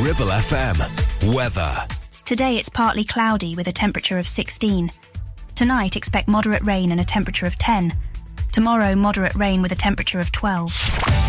Ribble 0.00 0.26
FM. 0.26 1.34
Weather. 1.34 1.74
Today 2.24 2.56
it's 2.56 2.68
partly 2.68 3.02
cloudy 3.02 3.56
with 3.56 3.66
a 3.66 3.72
temperature 3.72 4.16
of 4.16 4.28
16. 4.28 4.92
Tonight 5.56 5.96
expect 5.96 6.28
moderate 6.28 6.62
rain 6.62 6.92
and 6.92 7.00
a 7.00 7.04
temperature 7.04 7.46
of 7.46 7.58
10. 7.58 7.92
Tomorrow 8.52 8.94
moderate 8.94 9.34
rain 9.34 9.60
with 9.60 9.72
a 9.72 9.74
temperature 9.74 10.20
of 10.20 10.30
12. 10.30 11.27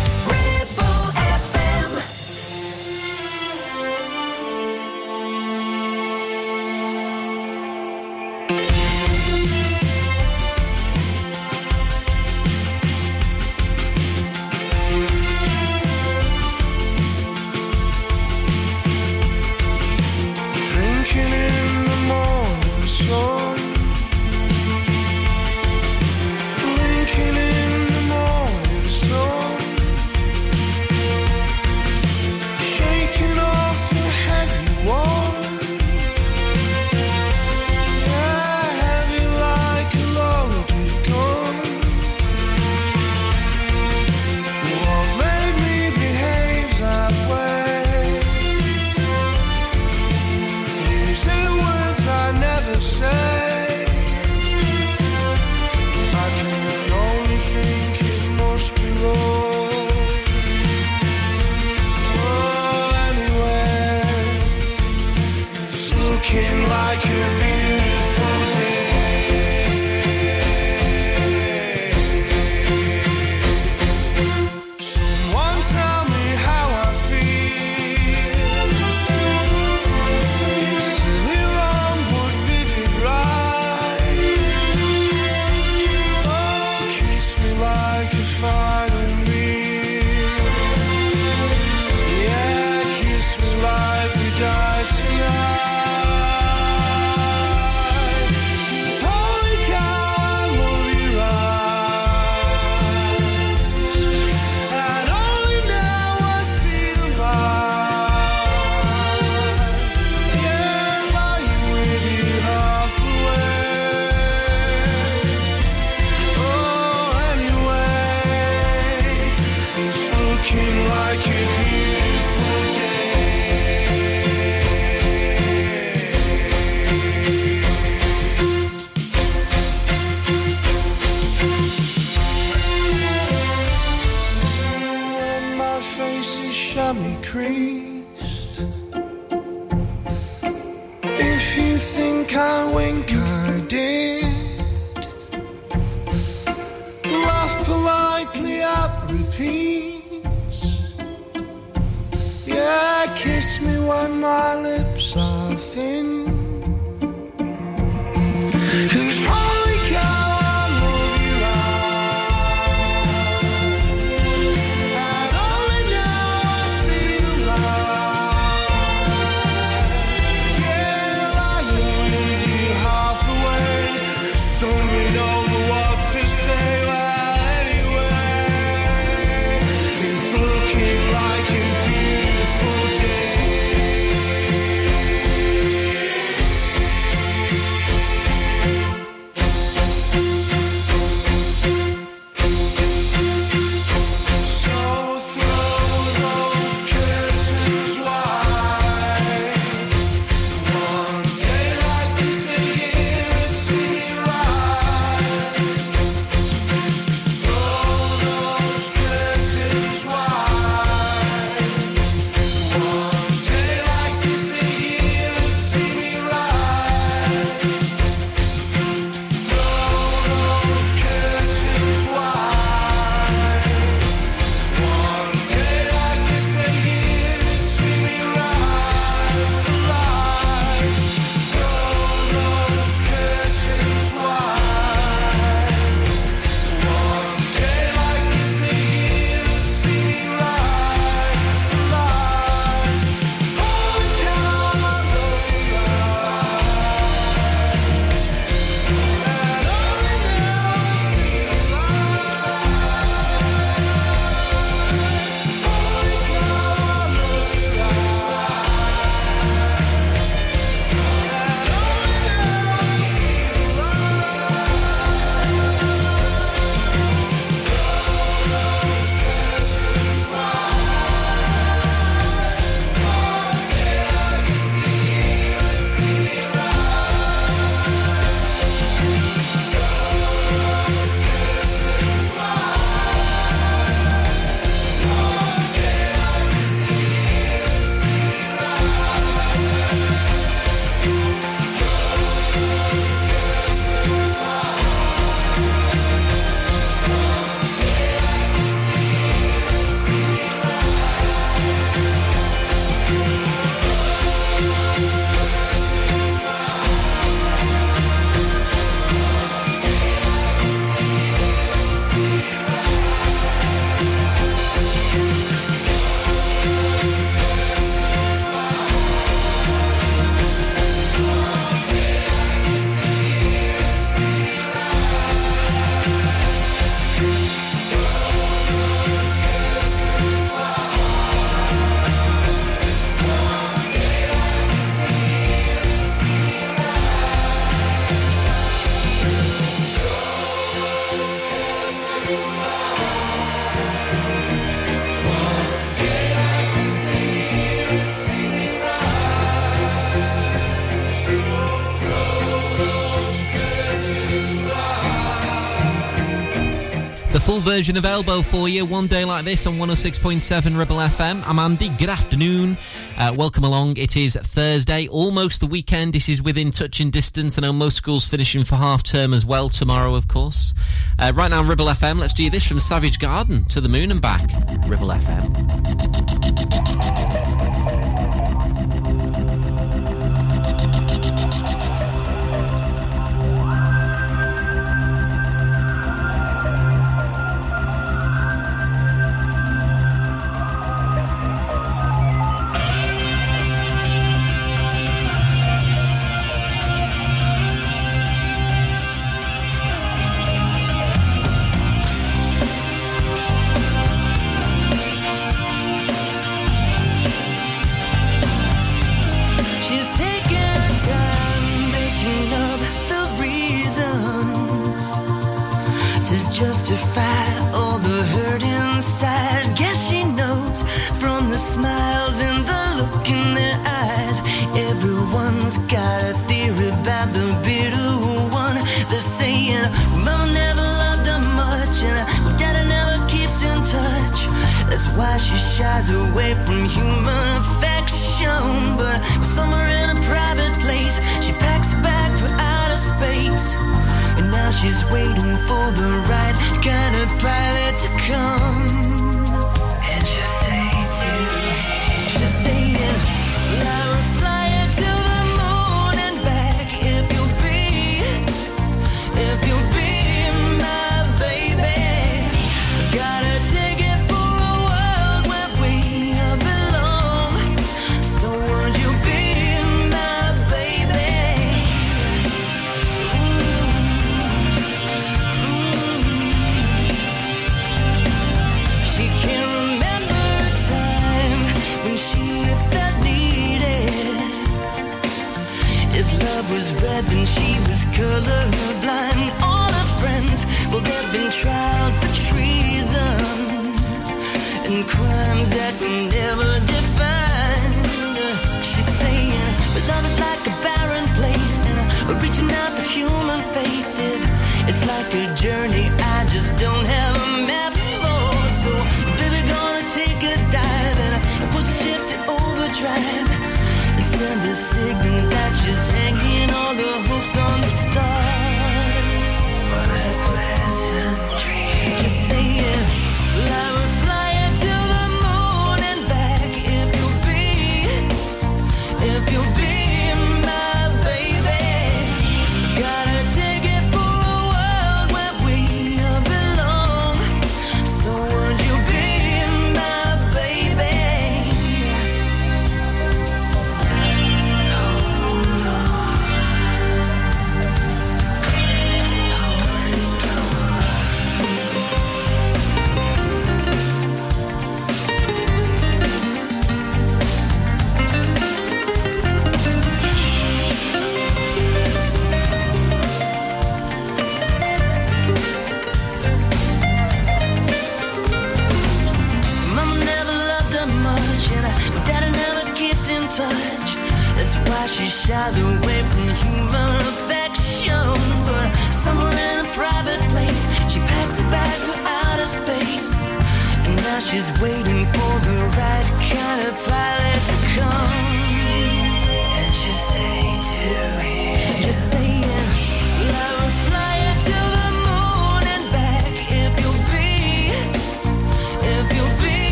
version 357.60 357.96
of 357.96 358.04
Elbow 358.04 358.42
for 358.42 358.68
you 358.68 358.84
one 358.84 359.06
day 359.06 359.24
like 359.24 359.44
this 359.44 359.66
on 359.66 359.74
106.7 359.74 360.76
Ribble 360.76 360.96
FM. 360.96 361.42
I'm 361.46 361.58
Andy. 361.58 361.90
Good 361.98 362.08
afternoon. 362.08 362.76
Uh, 363.18 363.34
welcome 363.36 363.64
along. 363.64 363.96
It 363.96 364.16
is 364.16 364.36
Thursday, 364.36 365.08
almost 365.08 365.60
the 365.60 365.66
weekend. 365.66 366.12
This 366.12 366.28
is 366.28 366.42
within 366.42 366.70
touching 366.70 367.10
distance. 367.10 367.58
I 367.58 367.62
know 367.62 367.72
most 367.72 367.96
schools 367.96 368.28
finishing 368.28 368.64
for 368.64 368.76
half 368.76 369.02
term 369.02 369.34
as 369.34 369.44
well 369.44 369.68
tomorrow, 369.68 370.14
of 370.14 370.28
course. 370.28 370.74
Uh, 371.18 371.32
right 371.34 371.50
now, 371.50 371.62
Ribble 371.62 371.86
FM, 371.86 372.18
let's 372.18 372.34
do 372.34 372.48
this 372.50 372.66
from 372.66 372.80
Savage 372.80 373.18
Garden 373.18 373.64
to 373.66 373.80
the 373.80 373.88
Moon 373.88 374.10
and 374.10 374.22
back. 374.22 374.42
Ribble 374.86 375.08
FM. 375.08 377.09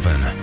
7. 0.00 0.35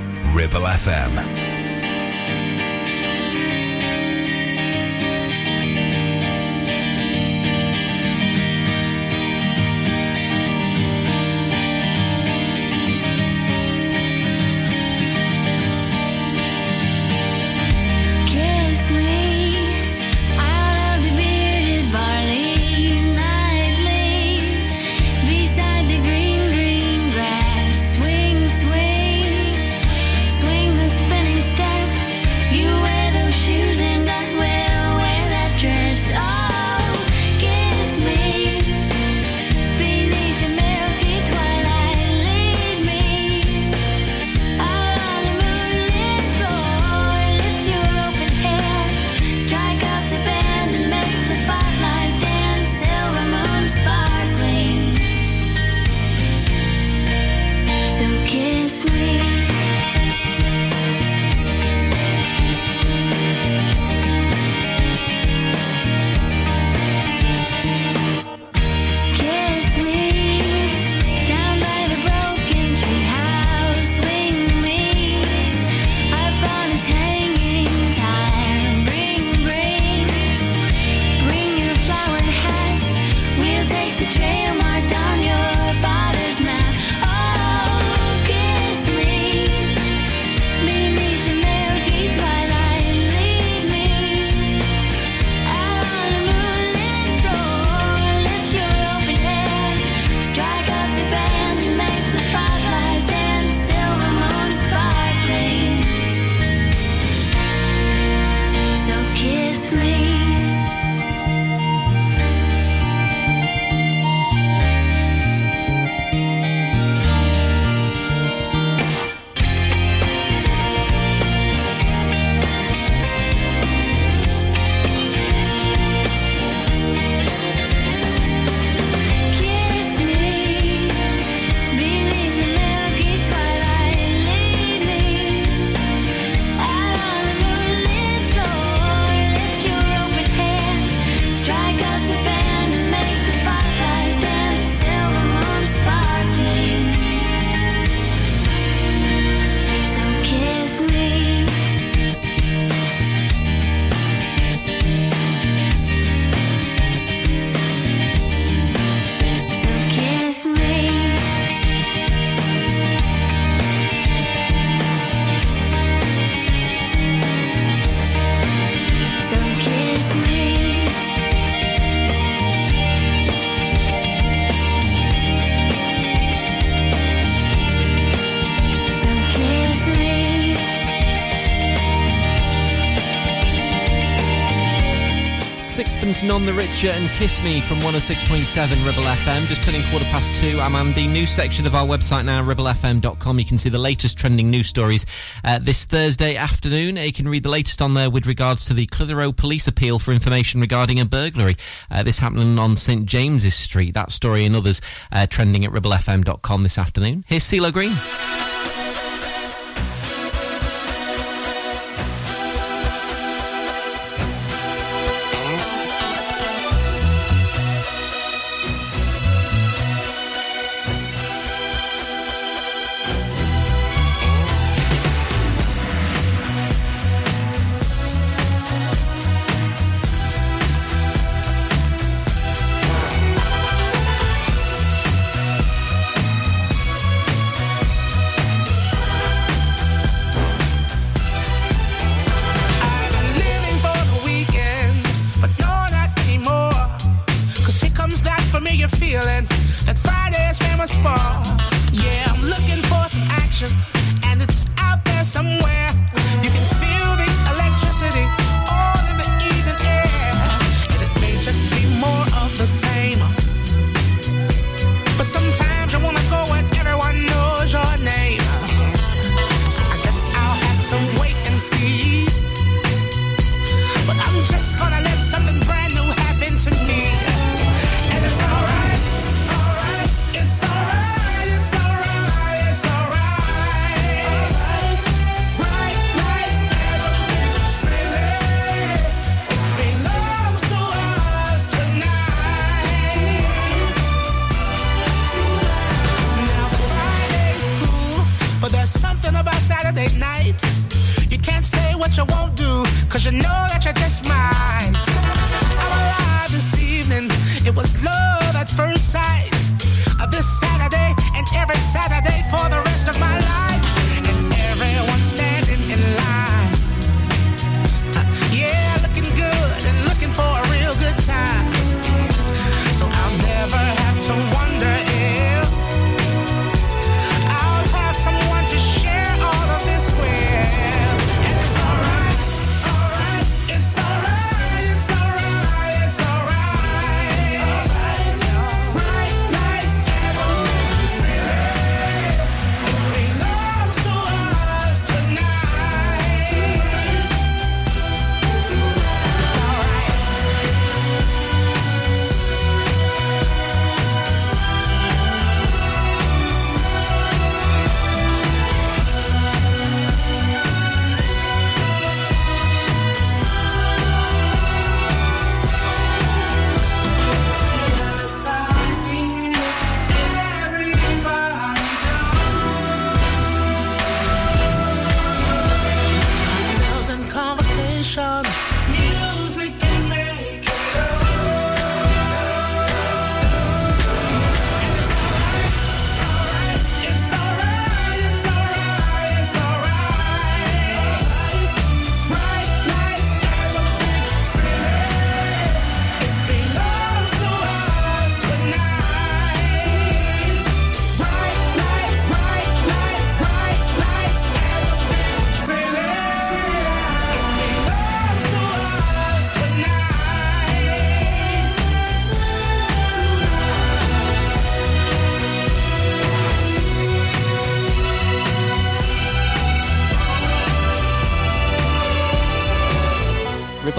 None 186.44 186.58
the 186.58 186.62
Richer 186.62 186.90
and 186.90 187.10
Kiss 187.12 187.42
Me 187.42 187.62
from 187.62 187.80
106.7 187.80 188.86
Ribble 188.86 189.04
FM. 189.04 189.46
Just 189.48 189.64
turning 189.64 189.82
quarter 189.84 190.04
past 190.06 190.42
two. 190.42 190.60
I'm 190.60 190.76
on 190.76 190.92
the 190.92 191.08
New 191.08 191.26
section 191.26 191.66
of 191.66 191.74
our 191.74 191.86
website 191.86 192.26
now, 192.26 192.44
ribblefm.com. 192.44 193.40
You 193.40 193.46
can 193.46 193.58
see 193.58 193.70
the 193.70 193.78
latest 193.78 194.18
trending 194.18 194.50
news 194.50 194.68
stories 194.68 195.06
uh, 195.46 195.60
this 195.60 195.86
Thursday 195.86 196.36
afternoon. 196.36 196.98
You 196.98 197.14
can 197.14 197.30
read 197.30 197.44
the 197.44 197.50
latest 197.50 197.82
on 197.82 197.94
there 197.94 198.10
with 198.10 198.28
regards 198.28 198.66
to 198.66 198.74
the 198.74 198.88
Clitheroe 198.88 199.32
police 199.32 199.70
appeal 199.70 200.00
for 200.00 200.12
information 200.12 200.60
regarding 200.60 201.00
a 201.00 201.06
burglary. 201.06 201.56
Uh, 201.90 202.04
this 202.04 202.20
happening 202.20 202.60
on 202.60 202.76
St 202.76 203.06
James's 203.06 203.56
Street. 203.56 203.94
That 203.94 204.12
story 204.12 204.44
and 204.44 204.54
others 204.54 204.82
uh, 205.14 205.28
trending 205.28 205.64
at 205.64 205.72
ribblefm.com 205.72 206.64
this 206.64 206.78
afternoon. 206.78 207.24
Here's 207.26 207.44
CeeLo 207.44 207.72
Green. 207.72 207.94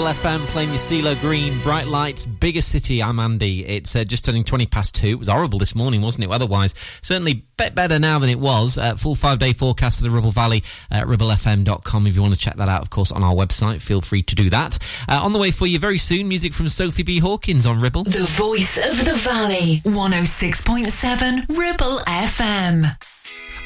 Ribble 0.05 0.21
FM 0.21 0.47
playing 0.49 0.69
your 0.69 0.79
CeeLo 0.79 1.19
Green, 1.23 1.59
Bright 1.61 1.87
Lights, 1.87 2.27
Bigger 2.27 2.61
City. 2.61 3.03
I'm 3.03 3.19
Andy. 3.19 3.64
It's 3.64 3.97
uh, 3.97 4.05
just 4.05 4.27
turning 4.27 4.45
20 4.45 4.67
past 4.67 4.95
two. 4.95 5.07
It 5.07 5.19
was 5.19 5.29
horrible 5.29 5.59
this 5.59 5.75
morning, 5.75 6.03
wasn't 6.03 6.25
it? 6.25 6.31
Otherwise, 6.31 6.75
certainly 7.01 7.47
bit 7.57 7.75
better 7.75 7.99
now 7.99 8.19
than 8.19 8.29
it 8.29 8.38
was. 8.38 8.77
Uh, 8.77 8.97
full 8.97 9.14
five 9.14 9.38
day 9.38 9.55
forecast 9.55 9.97
for 9.99 10.05
the 10.05 10.11
Ribble 10.11 10.31
Valley 10.31 10.62
at 10.90 11.07
ribblefm.com. 11.07 12.07
If 12.07 12.17
you 12.17 12.21
want 12.21 12.35
to 12.35 12.38
check 12.38 12.57
that 12.57 12.69
out, 12.69 12.83
of 12.83 12.90
course, 12.90 13.12
on 13.12 13.25
our 13.25 13.35
website, 13.35 13.81
feel 13.81 14.03
free 14.03 14.23
to 14.25 14.35
do 14.35 14.51
that. 14.51 14.77
Uh, 15.09 15.23
on 15.25 15.33
the 15.33 15.38
way 15.38 15.51
for 15.51 15.67
you 15.67 15.79
very 15.79 15.97
soon, 15.97 16.29
music 16.29 16.53
from 16.53 16.69
Sophie 16.69 17.03
B. 17.03 17.19
Hawkins 17.19 17.64
on 17.64 17.81
Ribble. 17.81 18.05
The 18.05 18.25
voice 18.25 18.77
of 18.77 19.07
the 19.07 19.14
valley. 19.14 19.81
106.7 19.87 21.49
Ribble 21.49 22.01
FM. 22.01 22.95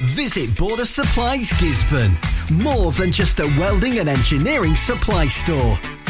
Visit 0.02 0.56
Border 0.56 0.84
Supplies 0.84 1.50
Gisburn. 1.54 2.16
More 2.48 2.92
than 2.92 3.10
just 3.10 3.40
a 3.40 3.46
welding 3.58 3.98
and 3.98 4.08
engineering 4.08 4.76
supply 4.76 5.26
store. 5.26 5.76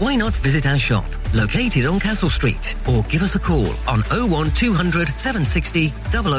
Why 0.00 0.16
not 0.16 0.34
visit 0.34 0.66
our 0.66 0.78
shop, 0.78 1.04
located 1.34 1.84
on 1.84 2.00
Castle 2.00 2.30
Street, 2.30 2.74
or 2.88 3.02
give 3.02 3.20
us 3.20 3.34
a 3.34 3.38
call 3.38 3.68
on 3.86 4.00
01200 4.08 5.08
760 5.20 5.92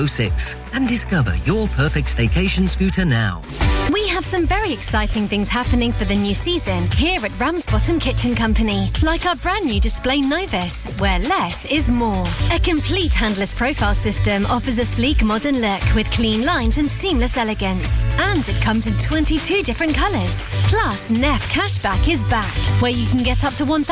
006 0.08 0.56
and 0.74 0.88
discover 0.88 1.36
your 1.46 1.68
perfect 1.68 2.08
staycation 2.08 2.68
scooter 2.68 3.06
now. 3.06 3.44
We 3.92 4.08
have 4.08 4.24
some 4.26 4.48
very 4.48 4.72
exciting 4.72 5.28
things 5.28 5.50
happening 5.50 5.92
for 5.92 6.06
the 6.06 6.16
new 6.16 6.34
season 6.34 6.90
here 6.92 7.24
at 7.26 7.40
Ramsbottom 7.40 8.00
Kitchen 8.00 8.34
Company, 8.36 8.90
like 9.04 9.26
our 9.26 9.36
brand 9.36 9.66
new 9.66 9.80
display 9.80 10.22
Novus, 10.22 10.86
where 11.00 11.20
less 11.20 11.66
is 11.66 11.90
more. 11.90 12.26
A 12.52 12.60
complete 12.60 13.14
handless 13.14 13.54
profile 13.54 13.94
system 13.94 14.46
offers 14.46 14.78
a 14.78 14.86
sleek 14.86 15.24
modern 15.24 15.60
look 15.60 15.84
with 15.94 16.10
clean 16.12 16.46
lines 16.46 16.78
and 16.78 16.90
seamless 16.90 17.38
elegance. 17.38 18.06
And 18.18 18.48
it 18.48 18.62
comes 18.62 18.88
in 18.88 18.98
22 19.00 19.62
different 19.64 19.94
colours. 19.94 20.50
Plus, 20.70 21.10
Neff 21.10 21.52
Cashback 21.52 22.10
is 22.10 22.24
back, 22.26 22.54
where 22.82 22.92
you 22.92 23.06
can 23.08 23.24
get 23.24 23.44
up 23.44 23.51
to 23.58 23.66
£1,000 23.66 23.84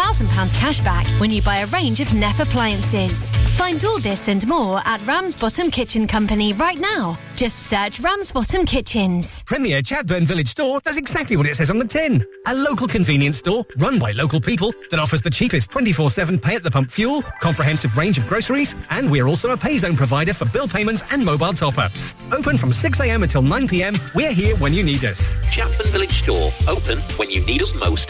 cashback 0.54 1.20
when 1.20 1.32
you 1.32 1.42
buy 1.42 1.58
a 1.58 1.66
range 1.68 2.00
of 2.00 2.14
Neff 2.14 2.40
appliances. 2.40 3.30
Find 3.58 3.84
all 3.84 4.00
this 4.00 4.28
and 4.28 4.48
more 4.48 4.82
at 4.86 5.06
Ramsbottom 5.06 5.72
Kitchen 5.72 6.08
Company 6.08 6.54
right 6.54 6.80
now. 6.80 7.18
Just 7.36 7.68
search 7.68 8.00
Ramsbottom 8.00 8.66
Kitchens. 8.66 9.44
Premier 9.44 9.82
Chatburn 9.82 10.24
Village 10.24 10.50
Store 10.50 10.80
does 10.82 10.98
exactly 10.98 11.36
what 11.36 11.46
it 11.46 11.56
says 11.56 11.70
on 11.70 11.80
the 11.80 11.88
tin. 11.88 12.24
A 12.48 12.56
local 12.56 12.88
convenience 12.88 13.38
store 13.38 13.66
run 13.78 14.00
by 14.00 14.12
local 14.12 14.40
people 14.40 14.72
that 14.92 15.00
offers 15.00 15.22
the 15.22 15.30
cheapest 15.30 15.72
24-7 15.72 16.42
pay 16.42 16.56
at 16.56 16.64
the 16.64 16.72
pump 16.72 16.90
fuel, 16.90 17.22
comprehensive 17.42 17.98
range 17.98 18.18
of 18.18 18.28
groceries, 18.28 18.76
and 18.90 19.10
we're 19.10 19.28
also 19.28 19.52
a 19.52 19.58
pay 19.58 19.78
zone 19.78 19.96
provider 19.96 20.34
for 20.34 20.46
bill 20.46 20.68
payments 20.68 21.04
and 21.14 21.24
mobile 21.24 21.54
top-ups. 21.54 22.16
Open 22.32 22.58
from 22.58 22.72
6am 22.72 23.24
until 23.24 23.42
9pm, 23.42 24.16
we're 24.16 24.34
here 24.34 24.56
when 24.58 24.74
you 24.74 24.84
need 24.84 25.04
us. 25.06 25.36
Chatburn 25.52 25.92
Village 25.92 26.24
Store, 26.24 26.52
open 26.68 26.98
when 27.18 27.30
you 27.30 27.46
need 27.46 27.62
us 27.62 27.74
most. 27.76 28.10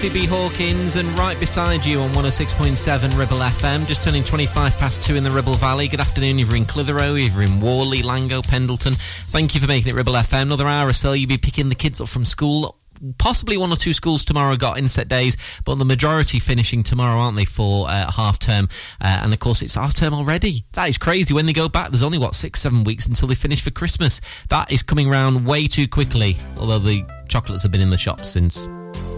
Sophie 0.00 0.20
B. 0.20 0.26
Hawkins, 0.26 0.96
and 0.96 1.06
right 1.18 1.38
beside 1.38 1.84
you 1.84 2.00
on 2.00 2.08
106.7 2.12 3.18
Ribble 3.18 3.36
FM, 3.36 3.86
just 3.86 4.02
turning 4.02 4.24
25 4.24 4.78
past 4.78 5.02
2 5.02 5.14
in 5.16 5.24
the 5.24 5.30
Ribble 5.30 5.56
Valley. 5.56 5.88
Good 5.88 6.00
afternoon, 6.00 6.38
either 6.38 6.56
in 6.56 6.64
Clitheroe, 6.64 7.16
either 7.16 7.42
in 7.42 7.60
Whalley, 7.60 7.98
Langho, 7.98 8.42
Pendleton. 8.42 8.94
Thank 8.94 9.54
you 9.54 9.60
for 9.60 9.66
making 9.66 9.92
it 9.92 9.96
Ribble 9.96 10.14
FM. 10.14 10.40
Another 10.40 10.66
hour 10.66 10.88
or 10.88 10.94
so, 10.94 11.12
you'll 11.12 11.28
be 11.28 11.36
picking 11.36 11.68
the 11.68 11.74
kids 11.74 12.00
up 12.00 12.08
from 12.08 12.24
school. 12.24 12.78
Possibly 13.18 13.58
one 13.58 13.70
or 13.70 13.76
two 13.76 13.92
schools 13.92 14.24
tomorrow 14.24 14.56
got 14.56 14.78
inset 14.78 15.06
days, 15.06 15.36
but 15.66 15.74
the 15.74 15.84
majority 15.84 16.38
finishing 16.38 16.82
tomorrow, 16.82 17.20
aren't 17.20 17.36
they, 17.36 17.44
for 17.44 17.86
uh, 17.90 18.10
half 18.10 18.38
term? 18.38 18.70
Uh, 19.02 19.20
and 19.22 19.34
of 19.34 19.38
course, 19.38 19.60
it's 19.60 19.74
half 19.74 19.92
term 19.92 20.14
already. 20.14 20.64
That 20.72 20.88
is 20.88 20.96
crazy. 20.96 21.34
When 21.34 21.44
they 21.44 21.52
go 21.52 21.68
back, 21.68 21.90
there's 21.90 22.02
only, 22.02 22.16
what, 22.16 22.34
six, 22.34 22.62
seven 22.62 22.84
weeks 22.84 23.06
until 23.06 23.28
they 23.28 23.34
finish 23.34 23.62
for 23.62 23.70
Christmas. 23.70 24.22
That 24.48 24.72
is 24.72 24.82
coming 24.82 25.10
round 25.10 25.46
way 25.46 25.68
too 25.68 25.86
quickly, 25.86 26.38
although 26.56 26.78
the 26.78 27.04
chocolates 27.28 27.64
have 27.64 27.72
been 27.72 27.82
in 27.82 27.90
the 27.90 27.98
shops 27.98 28.30
since 28.30 28.66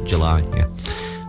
July, 0.06 0.42
yeah. 0.54 0.66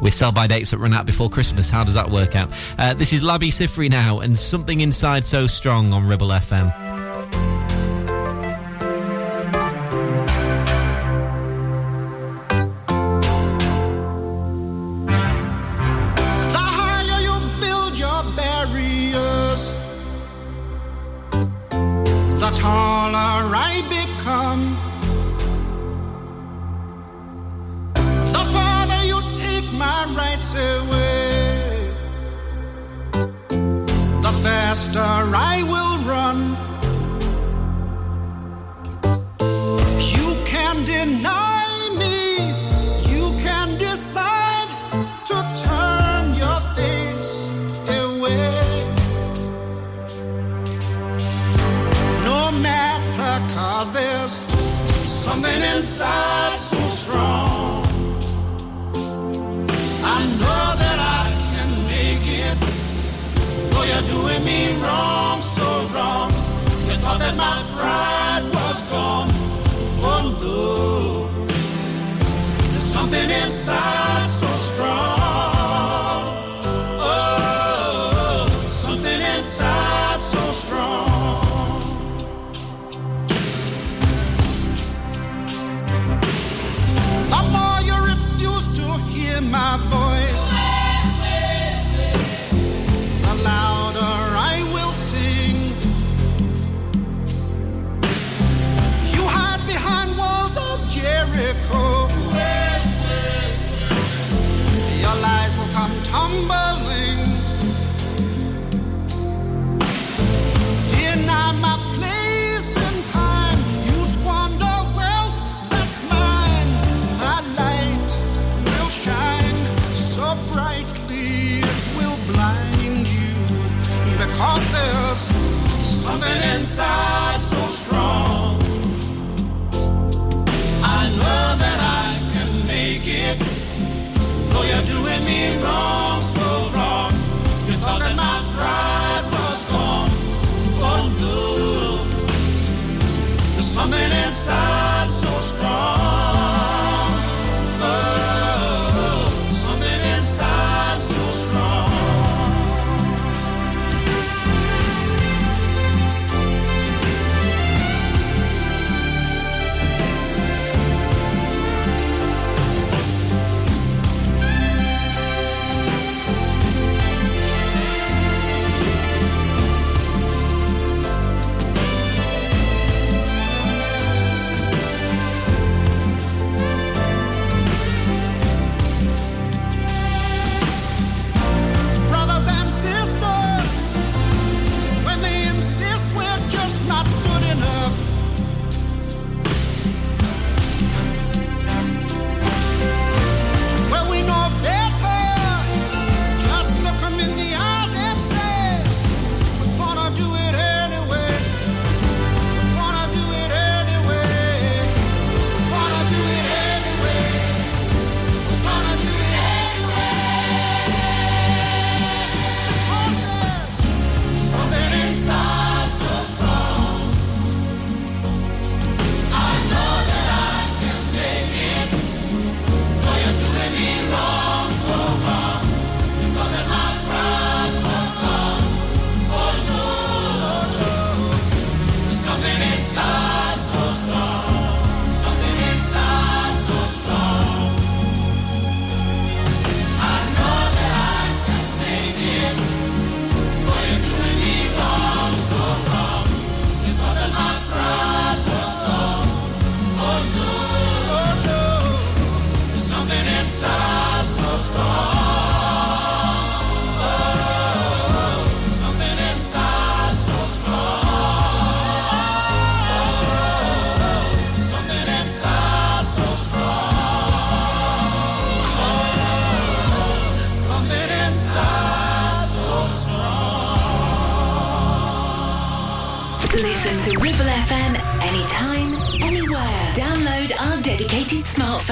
With 0.01 0.13
sell 0.13 0.31
by 0.31 0.47
dates 0.47 0.71
that 0.71 0.79
run 0.79 0.93
out 0.93 1.05
before 1.05 1.29
Christmas. 1.29 1.69
How 1.69 1.83
does 1.83 1.93
that 1.93 2.09
work 2.09 2.35
out? 2.35 2.49
Uh, 2.77 2.93
this 2.93 3.13
is 3.13 3.23
Labi 3.23 3.49
Siffre 3.49 3.89
now, 3.89 4.19
and 4.19 4.37
something 4.37 4.81
inside 4.81 5.23
so 5.23 5.47
strong 5.47 5.93
on 5.93 6.05
Ribble 6.07 6.27
FM. 6.27 6.82
Faster 34.93 35.35
I 35.35 35.52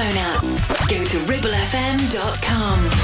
phone 0.01 0.17
app. 0.17 0.41
Go 0.89 1.03
to 1.03 1.17
ribblefm.com. 1.25 3.00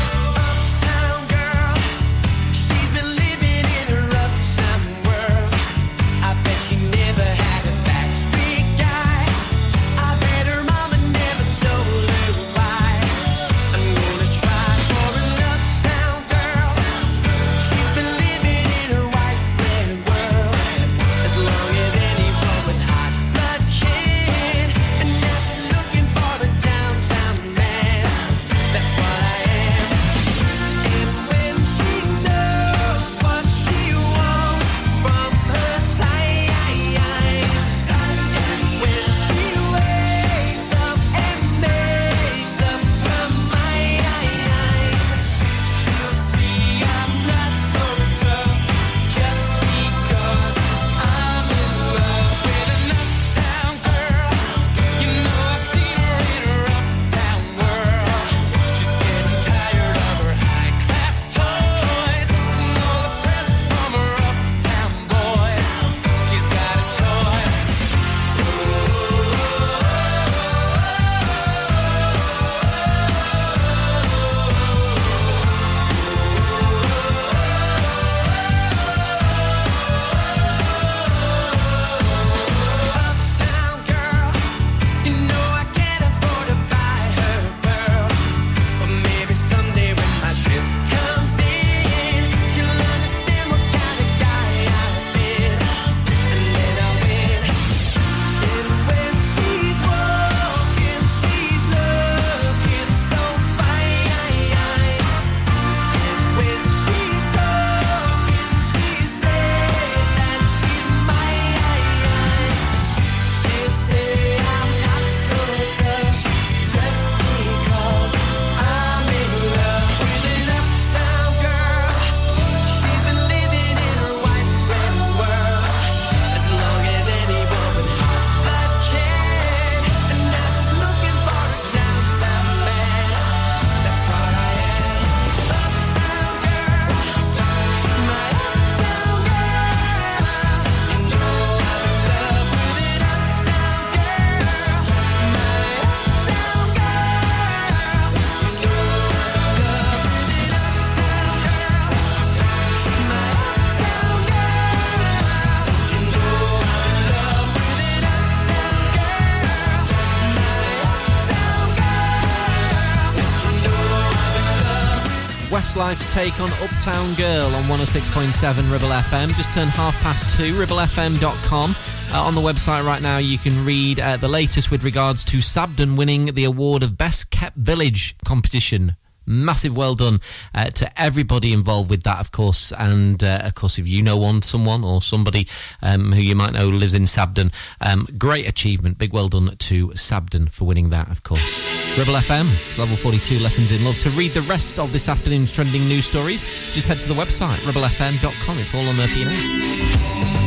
Life's 165.77 166.11
take 166.11 166.39
on 166.39 166.49
Uptown 166.53 167.13
Girl 167.13 167.53
on 167.53 167.63
106.7 167.65 168.71
Ribble 168.71 168.87
FM. 168.87 169.27
Just 169.35 169.53
turn 169.53 169.67
half 169.67 169.95
past 170.01 170.35
two, 170.35 170.55
ribblefm.com. 170.55 171.75
Uh, 172.11 172.23
on 172.23 172.33
the 172.33 172.41
website 172.41 172.83
right 172.83 173.01
now, 173.01 173.19
you 173.19 173.37
can 173.37 173.63
read 173.63 173.99
uh, 173.99 174.17
the 174.17 174.27
latest 174.27 174.71
with 174.71 174.83
regards 174.83 175.23
to 175.25 175.37
Sabden 175.37 175.95
winning 175.95 176.33
the 176.33 176.45
award 176.45 176.81
of 176.81 176.97
Best 176.97 177.29
Kept 177.29 177.57
Village 177.57 178.15
competition 178.25 178.95
Massive 179.27 179.75
well 179.75 179.93
done 179.93 180.21
uh, 180.55 180.65
to 180.65 181.01
everybody 181.01 181.53
involved 181.53 181.89
with 181.89 182.03
that, 182.03 182.19
of 182.19 182.31
course. 182.31 182.71
And 182.71 183.23
uh, 183.23 183.41
of 183.43 183.55
course, 183.55 183.77
if 183.77 183.87
you 183.87 184.01
know 184.01 184.17
one, 184.17 184.41
someone 184.41 184.83
or 184.83 185.01
somebody 185.01 185.47
um, 185.81 186.11
who 186.11 186.21
you 186.21 186.35
might 186.35 186.53
know 186.53 186.67
lives 186.69 186.93
in 186.93 187.03
Sabden, 187.03 187.51
um, 187.81 188.07
great 188.17 188.47
achievement. 188.47 188.97
Big 188.97 189.13
well 189.13 189.27
done 189.27 189.55
to 189.57 189.89
Sabden 189.89 190.49
for 190.49 190.65
winning 190.65 190.89
that, 190.89 191.11
of 191.11 191.23
course. 191.23 191.97
Ribble 191.97 192.13
FM, 192.13 192.77
level 192.77 192.95
42, 192.95 193.39
Lessons 193.39 193.71
in 193.71 193.83
Love. 193.83 193.99
To 193.99 194.09
read 194.11 194.31
the 194.31 194.41
rest 194.41 194.79
of 194.79 194.93
this 194.93 195.09
afternoon's 195.09 195.51
trending 195.51 195.87
news 195.87 196.05
stories, 196.05 196.43
just 196.73 196.87
head 196.87 196.99
to 196.99 197.07
the 197.07 197.15
website, 197.15 197.57
ribblefm.com. 197.65 198.59
It's 198.59 198.73
all 198.73 198.87
on 198.87 198.95
there 198.97 199.07
for 199.07 199.19
you 199.19 199.25
now. 199.25 200.46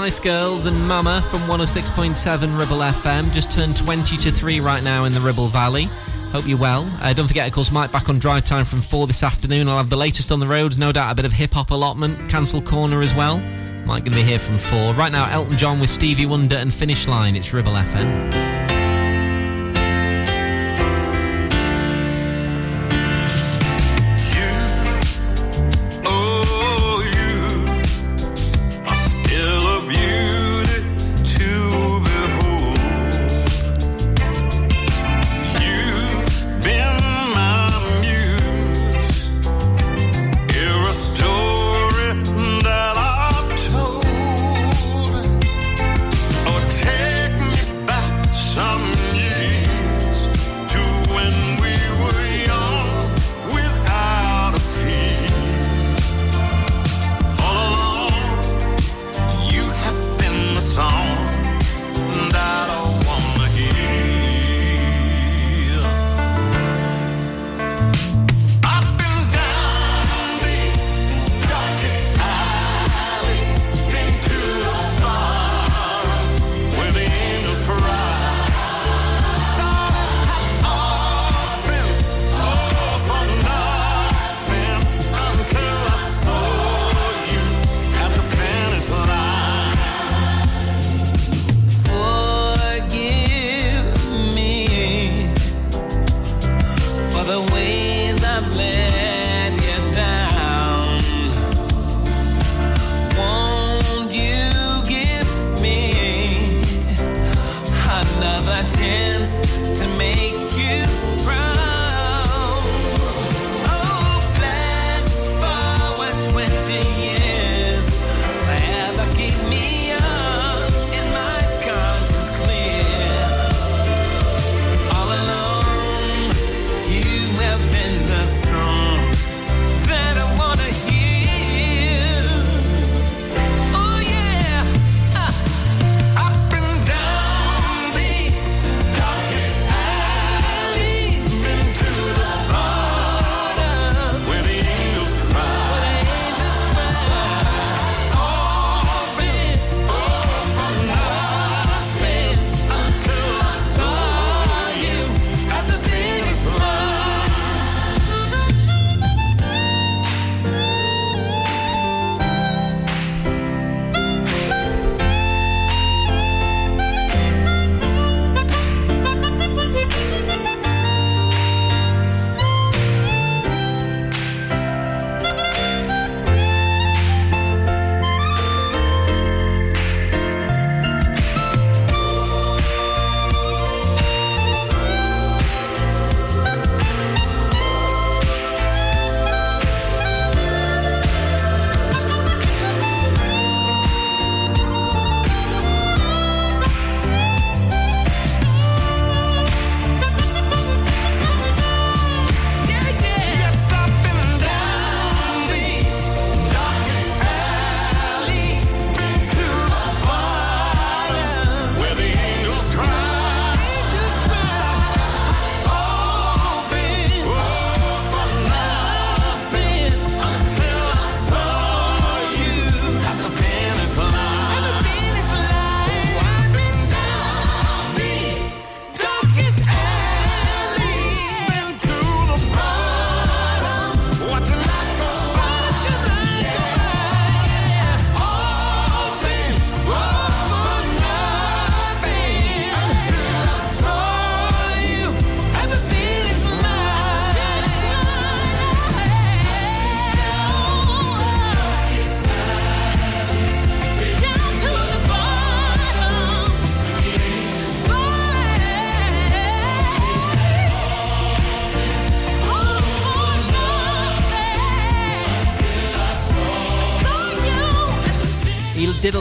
Spice 0.00 0.20
Girls 0.20 0.64
and 0.64 0.88
Mama 0.88 1.20
from 1.30 1.40
106.7 1.40 2.58
Ribble 2.58 2.78
FM. 2.78 3.30
Just 3.32 3.52
turned 3.52 3.76
20 3.76 4.16
to 4.16 4.32
3 4.32 4.58
right 4.60 4.82
now 4.82 5.04
in 5.04 5.12
the 5.12 5.20
Ribble 5.20 5.48
Valley. 5.48 5.90
Hope 6.32 6.48
you're 6.48 6.56
well. 6.56 6.90
Uh, 7.02 7.12
don't 7.12 7.28
forget, 7.28 7.46
of 7.46 7.52
course, 7.52 7.70
Mike 7.70 7.92
back 7.92 8.08
on 8.08 8.18
drive 8.18 8.46
time 8.46 8.64
from 8.64 8.80
4 8.80 9.06
this 9.06 9.22
afternoon. 9.22 9.68
I'll 9.68 9.76
have 9.76 9.90
the 9.90 9.98
latest 9.98 10.32
on 10.32 10.40
the 10.40 10.46
roads, 10.46 10.78
no 10.78 10.90
doubt 10.90 11.12
a 11.12 11.14
bit 11.14 11.26
of 11.26 11.32
hip 11.32 11.52
hop 11.52 11.70
allotment, 11.70 12.30
cancel 12.30 12.62
corner 12.62 13.02
as 13.02 13.14
well. 13.14 13.40
Mike 13.84 14.06
going 14.06 14.16
to 14.16 14.22
be 14.22 14.22
here 14.22 14.38
from 14.38 14.56
4. 14.56 14.94
Right 14.94 15.12
now, 15.12 15.30
Elton 15.30 15.58
John 15.58 15.78
with 15.78 15.90
Stevie 15.90 16.24
Wonder 16.24 16.56
and 16.56 16.72
Finish 16.72 17.06
Line. 17.06 17.36
It's 17.36 17.52
Ribble 17.52 17.72
FM. 17.72 18.59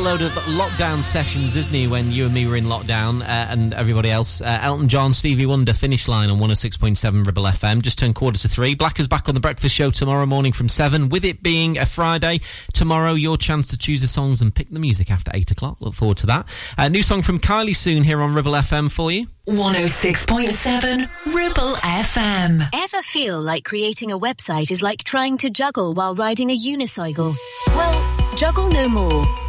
Load 0.10 0.22
of 0.24 0.32
lockdown 0.32 1.03
sessions, 1.03 1.55
isn't 1.55 1.72
he, 1.72 1.86
when 1.86 2.12
you 2.12 2.26
and 2.26 2.34
me 2.34 2.47
were 2.47 2.55
in 2.55 2.64
lockdown 2.64 3.22
uh, 3.22 3.26
and 3.51 3.76
everybody 3.76 4.10
else? 4.10 4.41
Uh, 4.41 4.57
Elton 4.64 4.88
John, 4.88 5.14
Stevie 5.14 5.45
Wonder, 5.45 5.72
finish 5.72 6.07
line 6.07 6.32
on 6.32 6.39
106.7 6.39 7.28
Ribble 7.28 7.43
FM. 7.43 7.84
Just 7.84 7.99
turned 7.99 8.16
quarter 8.16 8.39
to 8.39 8.49
three. 8.49 8.74
Black 8.74 8.99
is 8.99 9.07
back 9.07 9.30
on 9.30 9.36
the 9.36 9.39
breakfast 9.39 9.76
show 9.76 9.91
tomorrow 9.91 10.26
morning 10.26 10.51
from 10.51 10.68
7. 10.68 11.10
With 11.10 11.26
it 11.26 11.43
being 11.43 11.78
a 11.78 11.86
Friday, 11.86 12.39
tomorrow 12.74 13.14
your 13.14 13.38
chance 13.38 13.68
to 13.68 13.78
choose 13.78 14.01
the 14.01 14.07
songs 14.07 14.41
and 14.41 14.55
pick 14.55 14.72
the 14.72 14.80
music 14.80 15.12
after 15.12 15.30
8 15.32 15.51
o'clock. 15.51 15.78
Look 15.80 15.93
forward 15.93 16.18
to 16.20 16.26
that. 16.26 16.49
A 16.80 16.89
new 16.89 17.03
song 17.03 17.22
from 17.22 17.38
Kylie 17.38 17.76
soon 17.76 18.01
here 18.01 18.20
on 18.20 18.34
Ribble 18.34 18.53
FM 18.53 18.91
for 18.91 19.12
you. 19.12 19.28
106.7 19.47 21.07
Ribble 21.36 21.76
FM. 21.76 22.64
Ever 22.74 23.01
feel 23.03 23.39
like 23.39 23.64
creating 23.64 24.12
a 24.12 24.18
website 24.18 24.72
is 24.72 24.82
like 24.82 25.03
trying 25.03 25.38
to 25.38 25.51
juggle 25.51 25.93
while 25.93 26.16
riding 26.16 26.49
a 26.49 26.57
unicycle? 26.57 27.36
Well, 27.68 28.36
juggle 28.36 28.70
no 28.70 28.89
more. 28.89 29.49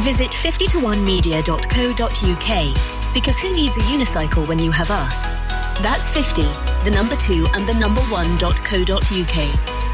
Visit 0.00 0.32
50to1media.co.uk 0.32 3.14
because 3.14 3.38
who 3.38 3.54
needs 3.54 3.76
a 3.76 3.80
unicycle 3.80 4.48
when 4.48 4.58
you 4.58 4.70
have 4.72 4.90
us? 4.90 5.26
That's 5.82 6.08
50, 6.10 6.42
the 6.82 6.90
number 6.94 7.14
2 7.16 7.46
and 7.54 7.68
the 7.68 7.74
number 7.74 8.00
1.co.uk. 8.02 9.93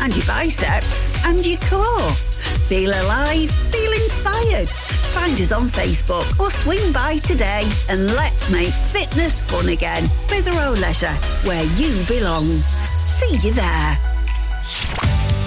And 0.00 0.16
your 0.16 0.26
biceps 0.26 1.24
and 1.24 1.44
your 1.44 1.58
core. 1.60 2.10
Feel 2.68 2.90
alive, 2.90 3.50
feel 3.50 3.92
inspired. 3.92 4.68
Find 4.68 5.40
us 5.40 5.52
on 5.52 5.68
Facebook 5.68 6.38
or 6.38 6.50
swing 6.50 6.92
by 6.92 7.16
today 7.18 7.68
and 7.88 8.06
let's 8.14 8.50
make 8.50 8.72
fitness 8.72 9.40
fun 9.40 9.68
again. 9.68 10.08
Clitheroe 10.28 10.74
Leisure, 10.74 11.16
where 11.44 11.64
you 11.76 12.04
belong. 12.06 12.44
See 12.44 13.36
you 13.46 13.52
there. 13.54 15.37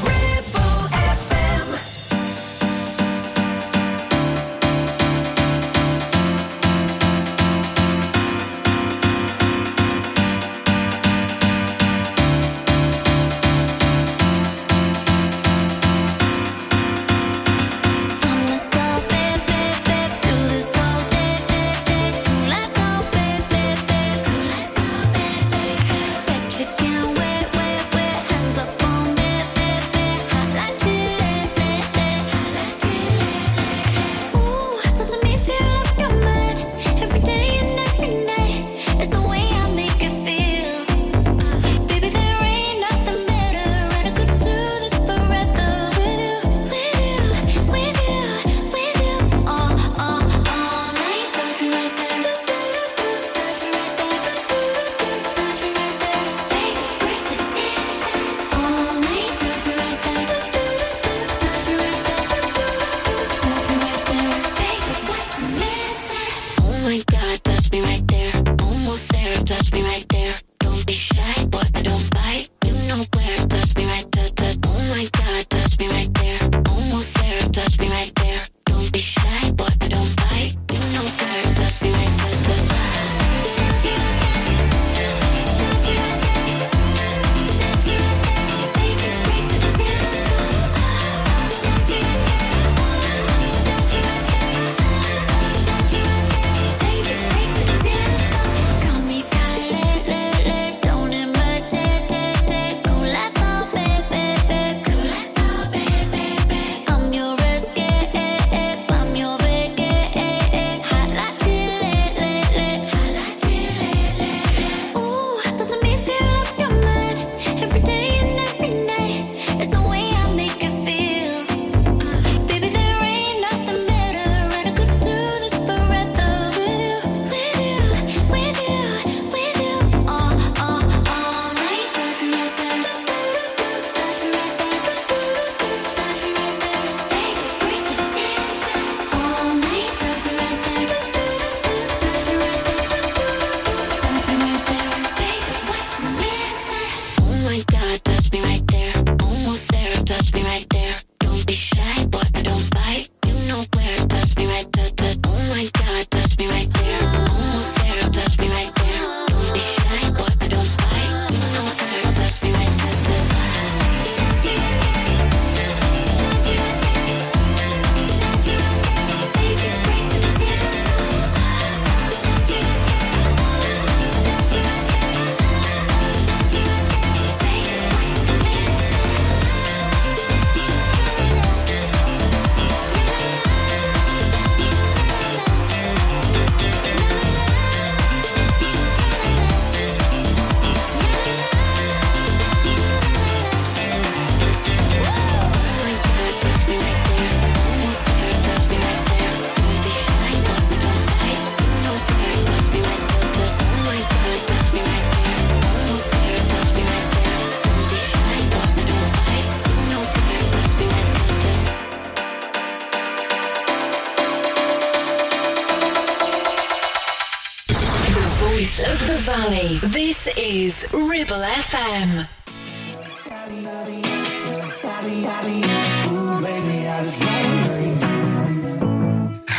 Ribble 221.21 221.35
FM. 221.35 222.27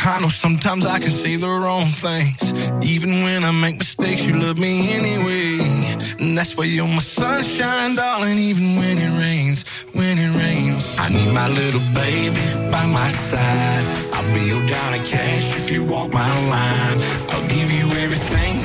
I 0.05 0.19
know 0.19 0.27
sometimes 0.27 0.85
I 0.85 0.99
can 0.99 1.09
say 1.09 1.37
the 1.37 1.47
wrong 1.47 1.85
things. 1.85 2.51
Even 2.83 3.11
when 3.23 3.45
I 3.45 3.51
make 3.61 3.77
mistakes, 3.77 4.25
you 4.27 4.35
love 4.41 4.59
me 4.59 4.91
anyway. 4.91 5.59
And 6.19 6.37
that's 6.37 6.57
why 6.57 6.65
you're 6.65 6.85
my 6.85 6.99
sunshine, 6.99 7.95
darling, 7.95 8.37
even 8.39 8.75
when 8.75 8.97
it 8.97 9.17
rains, 9.17 9.63
when 9.93 10.17
it 10.17 10.35
rains. 10.35 10.97
I 10.99 11.07
need 11.07 11.31
my 11.31 11.47
little 11.47 11.85
baby 11.95 12.43
by 12.71 12.85
my 12.87 13.07
side. 13.07 13.85
I'll 14.13 14.33
be 14.33 14.47
your 14.47 14.65
Johnny 14.65 14.99
Cash 15.05 15.55
if 15.55 15.71
you 15.71 15.85
walk 15.85 16.11
my 16.11 16.27
line. 16.49 16.97
I'll 17.31 17.47
give 17.47 17.71
you 17.71 17.87
everything 18.03 18.62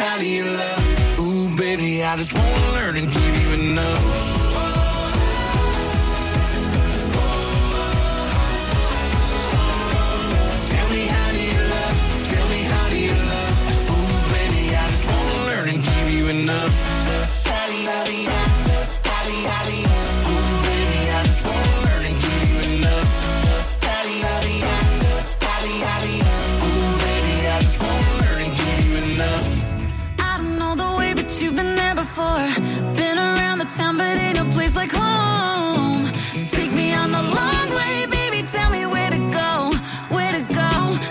how 0.00 0.18
do 0.18 0.26
you 0.26 0.44
love? 0.44 1.20
Ooh, 1.20 1.56
baby, 1.56 2.02
I 2.02 2.16
just 2.16 2.32
wanna 2.32 2.72
learn 2.72 2.96
and 2.96 3.06
give 3.06 3.34
you 3.42 3.48
enough. 3.60 4.04
Tell 10.70 10.88
me 10.88 11.06
how 11.06 11.32
do 11.32 11.40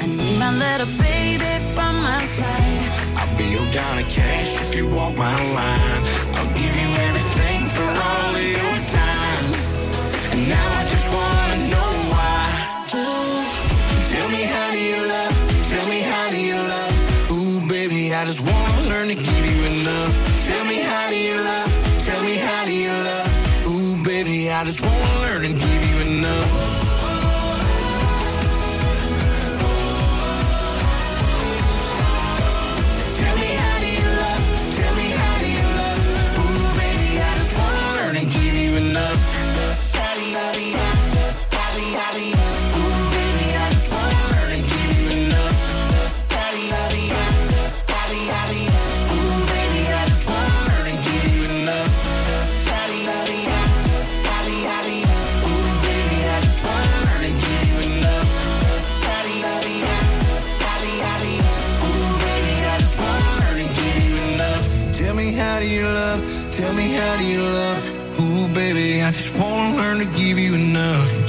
I 0.01 0.05
need 0.07 0.39
my 0.39 0.51
little 0.51 0.87
baby 0.97 1.53
by 1.75 1.91
my 1.91 2.21
side. 2.37 2.89
I'll 3.19 3.37
be 3.37 3.45
your 3.51 3.67
down 3.73 3.97
cash 4.07 4.55
if 4.61 4.75
you 4.75 4.87
walk 4.87 5.17
my 5.17 5.35
line. 5.57 6.01
I'll 6.37 6.53
give 6.55 6.75
you 6.81 6.89
everything 7.07 7.59
for 7.75 7.89
only 8.15 8.53
time. 8.87 9.45
And 10.33 10.41
now 10.47 10.67
I 10.79 10.83
just 10.93 11.07
wanna 11.17 11.57
know 11.73 11.91
why. 12.13 12.41
Feel 14.09 14.29
me 14.29 14.43
how 14.53 14.71
do 14.71 14.79
you 14.79 14.99
love? 15.13 15.35
Tell 15.69 15.87
me 15.87 15.99
how 16.01 16.29
do 16.29 16.39
you 16.39 16.55
love? 16.55 17.31
Ooh, 17.31 17.67
baby, 17.67 18.13
I 18.13 18.25
just 18.25 18.41
wanna 18.41 18.89
learn 18.89 19.07
to 19.09 19.15
give 19.15 19.45
you 19.51 19.81
enough. 19.81 20.28
I 24.59 24.65
just 24.65 24.81
wanna 24.81 24.98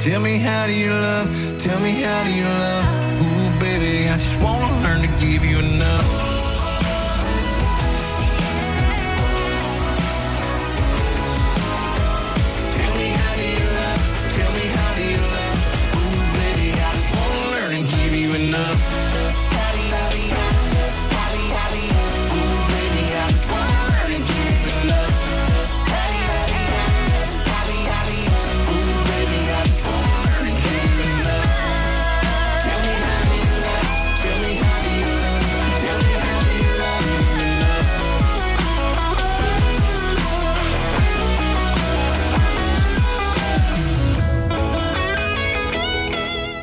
Tell 0.03 0.19
me 0.19 0.39
how 0.39 0.67
do 0.67 0.73
you 0.73 0.89
love? 0.89 1.59
Tell 1.59 1.79
me 1.81 1.93
how 2.01 2.25
do 2.25 2.30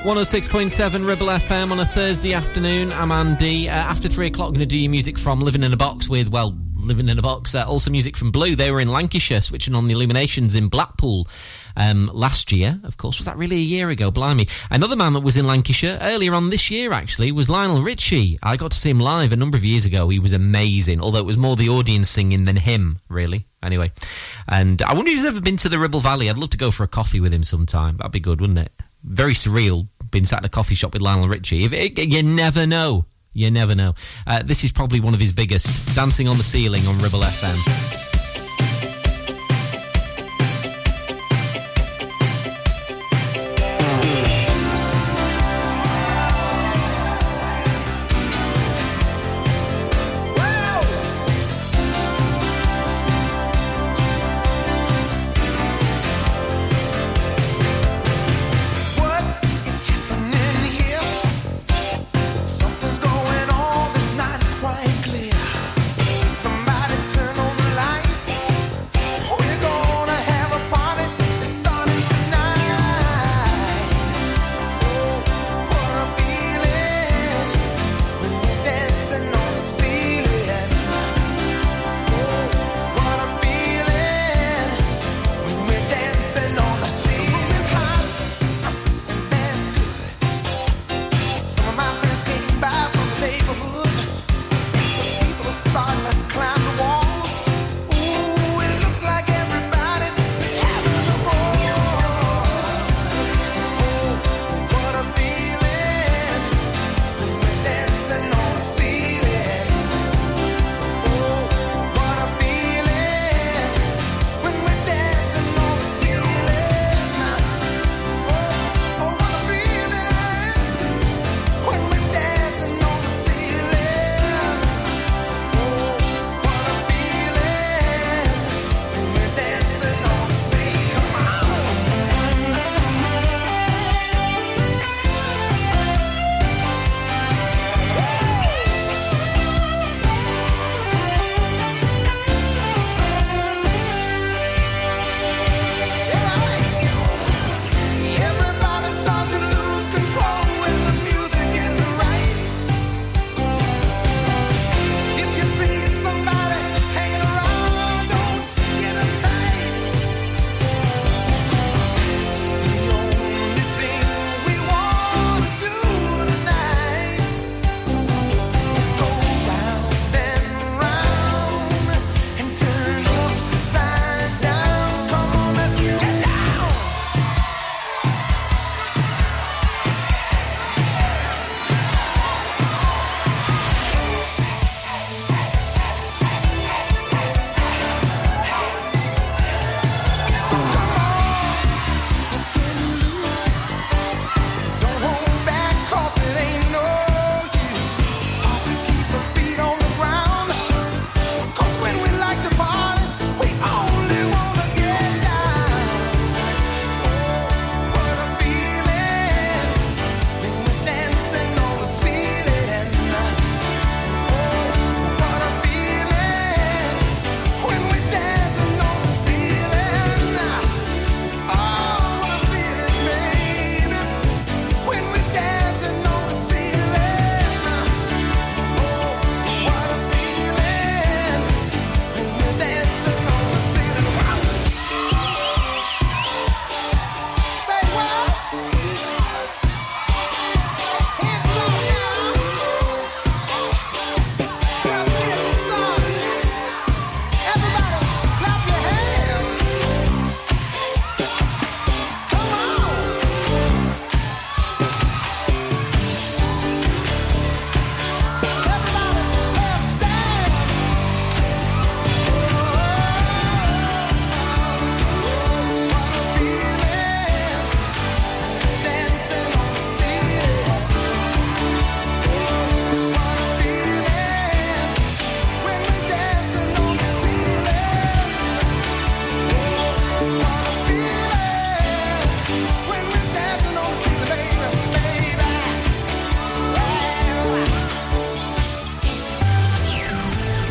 106.7 0.07 1.05
Ribble 1.05 1.27
FM 1.27 1.69
on 1.69 1.81
a 1.81 1.85
Thursday 1.85 2.33
afternoon. 2.33 2.93
I'm 2.93 3.11
Andy. 3.11 3.67
Uh, 3.67 3.73
after 3.73 4.07
three 4.07 4.27
o'clock, 4.27 4.47
I'm 4.47 4.53
going 4.53 4.61
to 4.61 4.65
do 4.65 4.77
your 4.77 4.89
music 4.89 5.19
from 5.19 5.41
Living 5.41 5.63
in 5.63 5.73
a 5.73 5.75
Box 5.75 6.07
with, 6.07 6.29
well, 6.29 6.57
Living 6.77 7.09
in 7.09 7.19
a 7.19 7.21
Box. 7.21 7.53
Uh, 7.53 7.65
also, 7.67 7.91
music 7.91 8.15
from 8.15 8.31
Blue. 8.31 8.55
They 8.55 8.71
were 8.71 8.79
in 8.79 8.87
Lancashire, 8.87 9.41
switching 9.41 9.75
on 9.75 9.87
the 9.87 9.93
illuminations 9.93 10.55
in 10.55 10.69
Blackpool 10.69 11.27
um, 11.75 12.09
last 12.13 12.53
year. 12.53 12.79
Of 12.85 12.95
course, 12.95 13.17
was 13.17 13.25
that 13.25 13.35
really 13.35 13.57
a 13.57 13.59
year 13.59 13.89
ago? 13.89 14.09
Blimey. 14.09 14.47
Another 14.71 14.95
man 14.95 15.11
that 15.11 15.23
was 15.23 15.35
in 15.35 15.45
Lancashire 15.45 15.97
earlier 15.99 16.33
on 16.33 16.51
this 16.51 16.71
year, 16.71 16.93
actually, 16.93 17.33
was 17.33 17.49
Lionel 17.49 17.81
Richie. 17.81 18.39
I 18.41 18.55
got 18.55 18.71
to 18.71 18.77
see 18.77 18.91
him 18.91 19.01
live 19.01 19.33
a 19.33 19.35
number 19.35 19.57
of 19.57 19.65
years 19.65 19.83
ago. 19.83 20.07
He 20.07 20.19
was 20.19 20.31
amazing, 20.31 21.01
although 21.01 21.19
it 21.19 21.25
was 21.25 21.37
more 21.37 21.57
the 21.57 21.67
audience 21.67 22.09
singing 22.09 22.45
than 22.45 22.55
him, 22.55 22.99
really. 23.09 23.43
Anyway, 23.61 23.91
and 24.47 24.81
I 24.83 24.93
wonder 24.93 25.11
if 25.11 25.17
he's 25.17 25.25
ever 25.25 25.41
been 25.41 25.57
to 25.57 25.67
the 25.67 25.79
Ribble 25.79 25.99
Valley. 25.99 26.29
I'd 26.29 26.37
love 26.37 26.51
to 26.51 26.57
go 26.57 26.71
for 26.71 26.85
a 26.85 26.87
coffee 26.87 27.19
with 27.19 27.33
him 27.33 27.43
sometime. 27.43 27.97
That'd 27.97 28.13
be 28.13 28.21
good, 28.21 28.39
wouldn't 28.39 28.59
it? 28.59 28.71
Very 29.03 29.33
surreal 29.33 29.87
being 30.11 30.25
sat 30.25 30.39
in 30.39 30.45
a 30.45 30.49
coffee 30.49 30.75
shop 30.75 30.93
with 30.93 31.01
Lionel 31.01 31.27
Richie. 31.27 31.65
It, 31.65 31.97
you 31.99 32.23
never 32.23 32.65
know. 32.65 33.05
You 33.33 33.51
never 33.51 33.75
know. 33.75 33.93
Uh, 34.25 34.41
this 34.43 34.63
is 34.63 34.71
probably 34.71 34.99
one 34.99 35.13
of 35.13 35.19
his 35.19 35.33
biggest. 35.33 35.95
Dancing 35.95 36.27
on 36.27 36.37
the 36.37 36.43
Ceiling 36.43 36.85
on 36.87 36.97
Ribble 36.99 37.19
FM. 37.19 38.06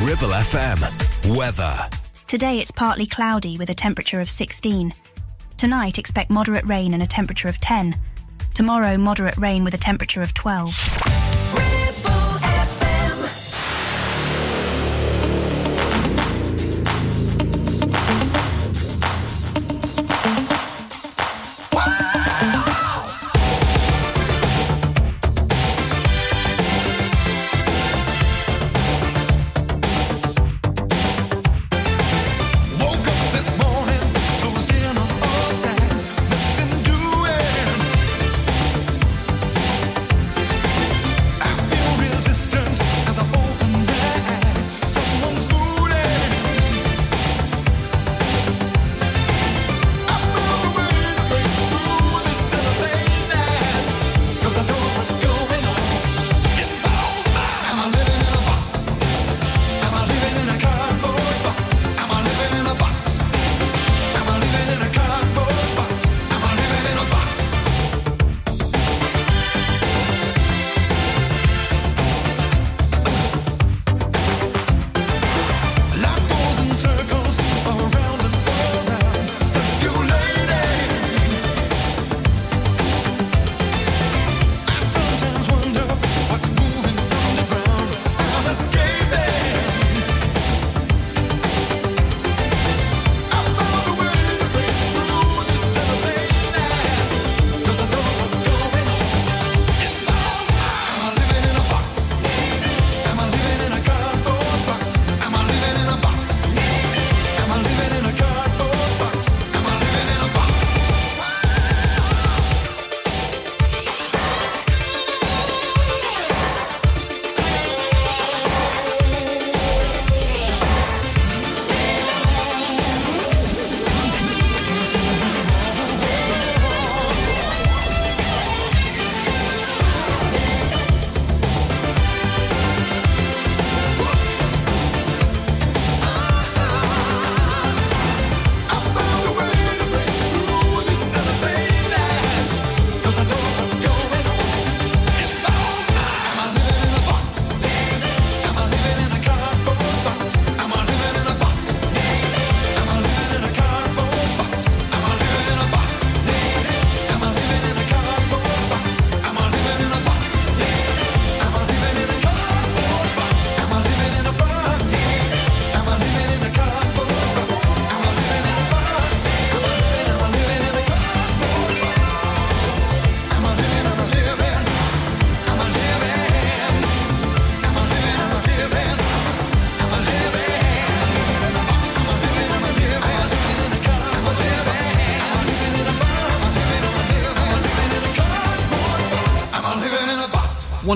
Ribble 0.02 0.28
FM. 0.28 1.36
Weather. 1.38 1.74
Today 2.26 2.58
it's 2.58 2.70
partly 2.70 3.06
cloudy 3.06 3.56
with 3.56 3.70
a 3.70 3.74
temperature 3.74 4.20
of 4.20 4.28
16. 4.28 4.92
Tonight 5.56 5.98
expect 5.98 6.30
moderate 6.30 6.66
rain 6.66 6.92
and 6.92 7.02
a 7.02 7.06
temperature 7.06 7.48
of 7.48 7.58
10. 7.60 7.98
Tomorrow 8.52 8.98
moderate 8.98 9.38
rain 9.38 9.64
with 9.64 9.72
a 9.72 9.78
temperature 9.78 10.20
of 10.20 10.34
12. 10.34 11.15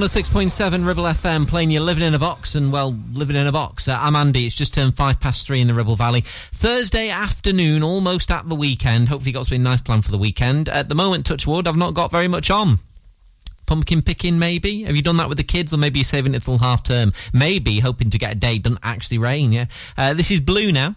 106.7 0.00 0.86
Ribble 0.86 1.04
FM 1.04 1.46
playing 1.46 1.70
You're 1.70 1.82
Living 1.82 2.04
in 2.04 2.14
a 2.14 2.18
Box 2.18 2.54
and, 2.54 2.72
well, 2.72 2.96
Living 3.12 3.36
in 3.36 3.46
a 3.46 3.52
Box. 3.52 3.86
Uh, 3.86 3.98
I'm 4.00 4.16
Andy. 4.16 4.46
It's 4.46 4.54
just 4.54 4.72
turned 4.72 4.94
five 4.94 5.20
past 5.20 5.46
three 5.46 5.60
in 5.60 5.68
the 5.68 5.74
Ribble 5.74 5.94
Valley. 5.94 6.22
Thursday 6.22 7.10
afternoon, 7.10 7.82
almost 7.82 8.30
at 8.30 8.48
the 8.48 8.54
weekend. 8.54 9.10
Hopefully, 9.10 9.32
got 9.32 9.44
something 9.44 9.62
nice 9.62 9.82
planned 9.82 10.06
for 10.06 10.10
the 10.10 10.16
weekend. 10.16 10.70
At 10.70 10.88
the 10.88 10.94
moment, 10.94 11.26
touch 11.26 11.46
wood, 11.46 11.68
I've 11.68 11.76
not 11.76 11.92
got 11.92 12.10
very 12.10 12.28
much 12.28 12.50
on. 12.50 12.78
Pumpkin 13.66 14.00
picking, 14.00 14.38
maybe? 14.38 14.84
Have 14.84 14.96
you 14.96 15.02
done 15.02 15.18
that 15.18 15.28
with 15.28 15.36
the 15.36 15.44
kids, 15.44 15.74
or 15.74 15.76
maybe 15.76 15.98
you're 15.98 16.04
saving 16.04 16.34
it 16.34 16.44
till 16.44 16.56
half 16.56 16.82
term? 16.82 17.12
Maybe 17.34 17.80
hoping 17.80 18.08
to 18.08 18.18
get 18.18 18.32
a 18.32 18.36
day 18.36 18.56
doesn't 18.56 18.80
actually 18.82 19.18
rain, 19.18 19.52
yeah? 19.52 19.66
Uh, 19.98 20.14
this 20.14 20.30
is 20.30 20.40
Blue 20.40 20.72
now. 20.72 20.96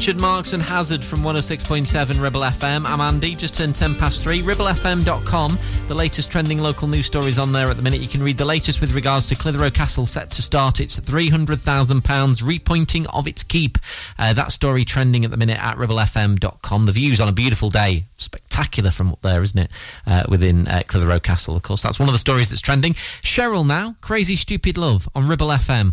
Richard 0.00 0.18
Marx 0.18 0.54
and 0.54 0.62
Hazard 0.62 1.04
from 1.04 1.18
106.7 1.18 2.22
Ribble 2.22 2.40
FM. 2.40 2.86
I'm 2.86 3.02
Andy, 3.02 3.34
just 3.34 3.54
turned 3.54 3.76
10 3.76 3.96
past 3.96 4.22
3. 4.22 4.40
RibbleFM.com, 4.40 5.58
the 5.88 5.94
latest 5.94 6.32
trending 6.32 6.58
local 6.58 6.88
news 6.88 7.04
stories 7.04 7.38
on 7.38 7.52
there 7.52 7.66
at 7.68 7.76
the 7.76 7.82
minute. 7.82 8.00
You 8.00 8.08
can 8.08 8.22
read 8.22 8.38
the 8.38 8.46
latest 8.46 8.80
with 8.80 8.94
regards 8.94 9.26
to 9.26 9.34
Clitheroe 9.34 9.68
Castle 9.68 10.06
set 10.06 10.30
to 10.30 10.40
start 10.40 10.80
its 10.80 10.98
£300,000 10.98 12.02
repointing 12.42 13.14
of 13.14 13.28
its 13.28 13.42
keep. 13.42 13.76
Uh, 14.18 14.32
that 14.32 14.52
story 14.52 14.86
trending 14.86 15.26
at 15.26 15.30
the 15.32 15.36
minute 15.36 15.62
at 15.62 15.76
RibbleFM.com. 15.76 16.86
The 16.86 16.92
views 16.92 17.20
on 17.20 17.28
a 17.28 17.32
beautiful 17.32 17.68
day, 17.68 18.06
spectacular 18.16 18.90
from 18.90 19.12
up 19.12 19.20
there, 19.20 19.42
isn't 19.42 19.58
it? 19.58 19.70
Uh, 20.06 20.24
within 20.30 20.66
uh, 20.66 20.80
Clitheroe 20.86 21.20
Castle, 21.20 21.56
of 21.56 21.62
course. 21.62 21.82
That's 21.82 22.00
one 22.00 22.08
of 22.08 22.14
the 22.14 22.18
stories 22.18 22.48
that's 22.48 22.62
trending. 22.62 22.94
Cheryl 22.94 23.66
now, 23.66 23.96
Crazy 24.00 24.36
Stupid 24.36 24.78
Love 24.78 25.10
on 25.14 25.28
Ribble 25.28 25.48
FM. 25.48 25.92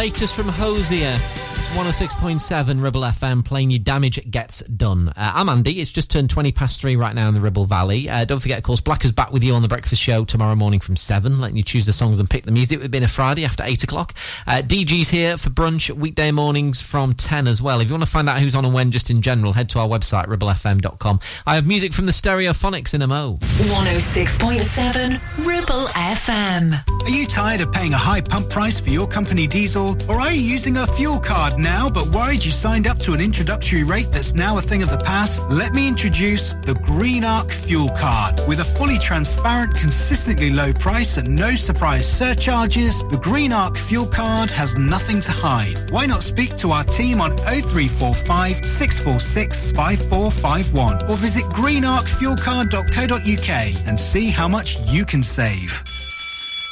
Latest 0.00 0.34
from 0.34 0.48
Hozier. 0.48 1.29
It's 1.72 1.78
106.7 1.78 2.82
Ribble 2.82 3.02
FM 3.02 3.44
playing 3.44 3.70
you 3.70 3.78
Damage 3.78 4.28
Gets 4.28 4.60
Done. 4.62 5.10
Uh, 5.10 5.12
I'm 5.16 5.48
Andy. 5.48 5.78
It's 5.78 5.92
just 5.92 6.10
turned 6.10 6.28
20 6.28 6.50
past 6.50 6.80
three 6.80 6.96
right 6.96 7.14
now 7.14 7.28
in 7.28 7.34
the 7.34 7.40
Ribble 7.40 7.64
Valley. 7.64 8.08
Uh, 8.08 8.24
don't 8.24 8.40
forget, 8.40 8.58
of 8.58 8.64
course, 8.64 8.80
Blacker's 8.80 9.12
back 9.12 9.30
with 9.30 9.44
you 9.44 9.54
on 9.54 9.62
the 9.62 9.68
breakfast 9.68 10.02
show 10.02 10.24
tomorrow 10.24 10.56
morning 10.56 10.80
from 10.80 10.96
7, 10.96 11.40
letting 11.40 11.56
you 11.56 11.62
choose 11.62 11.86
the 11.86 11.92
songs 11.92 12.18
and 12.18 12.28
pick 12.28 12.44
the 12.44 12.50
music. 12.50 12.80
It's 12.80 12.88
been 12.88 13.04
a 13.04 13.08
Friday 13.08 13.44
after 13.44 13.62
8 13.62 13.84
o'clock. 13.84 14.14
Uh, 14.48 14.62
DG's 14.64 15.10
here 15.10 15.38
for 15.38 15.50
brunch 15.50 15.88
weekday 15.92 16.32
mornings 16.32 16.82
from 16.82 17.14
10 17.14 17.46
as 17.46 17.62
well. 17.62 17.80
If 17.80 17.86
you 17.86 17.94
want 17.94 18.02
to 18.04 18.10
find 18.10 18.28
out 18.28 18.40
who's 18.40 18.56
on 18.56 18.64
and 18.64 18.74
when 18.74 18.90
just 18.90 19.08
in 19.08 19.22
general, 19.22 19.52
head 19.52 19.68
to 19.70 19.78
our 19.78 19.86
website, 19.88 20.26
ribblefm.com. 20.26 21.20
I 21.46 21.54
have 21.54 21.68
music 21.68 21.92
from 21.92 22.06
the 22.06 22.12
Stereophonics 22.12 22.94
in 22.94 23.02
a 23.02 23.06
mo. 23.06 23.38
106.7 23.40 25.46
Ribble 25.46 25.86
FM. 25.86 27.04
Are 27.04 27.10
you 27.10 27.26
tired 27.26 27.60
of 27.60 27.70
paying 27.70 27.92
a 27.92 27.96
high 27.98 28.22
pump 28.22 28.50
price 28.50 28.80
for 28.80 28.90
your 28.90 29.06
company 29.06 29.46
diesel? 29.46 29.96
Or 30.08 30.16
are 30.16 30.32
you 30.32 30.42
using 30.42 30.76
a 30.76 30.86
fuel 30.88 31.20
card 31.20 31.59
now 31.60 31.90
but 31.90 32.06
worried 32.08 32.44
you 32.44 32.50
signed 32.50 32.86
up 32.86 32.98
to 32.98 33.12
an 33.12 33.20
introductory 33.20 33.84
rate 33.84 34.08
that's 34.10 34.34
now 34.34 34.58
a 34.58 34.60
thing 34.60 34.82
of 34.82 34.90
the 34.90 34.98
past? 34.98 35.40
Let 35.50 35.72
me 35.74 35.88
introduce 35.88 36.54
the 36.54 36.74
Green 36.82 37.24
Arc 37.24 37.50
Fuel 37.50 37.90
Card. 37.90 38.40
With 38.48 38.60
a 38.60 38.64
fully 38.64 38.98
transparent, 38.98 39.74
consistently 39.74 40.48
low 40.50 40.72
price 40.72 41.18
and 41.18 41.36
no 41.36 41.54
surprise 41.54 42.06
surcharges, 42.06 43.02
the 43.08 43.18
Green 43.18 43.52
Arc 43.52 43.76
Fuel 43.76 44.06
Card 44.06 44.50
has 44.50 44.76
nothing 44.76 45.20
to 45.20 45.30
hide. 45.30 45.90
Why 45.90 46.06
not 46.06 46.22
speak 46.22 46.56
to 46.56 46.72
our 46.72 46.84
team 46.84 47.20
on 47.20 47.36
0345 47.36 48.64
646 48.64 49.72
5451 49.72 51.08
or 51.08 51.16
visit 51.16 51.44
greenarcfuelcard.co.uk 51.44 53.88
and 53.88 53.98
see 53.98 54.30
how 54.30 54.48
much 54.48 54.78
you 54.86 55.04
can 55.04 55.22
save. 55.22 55.82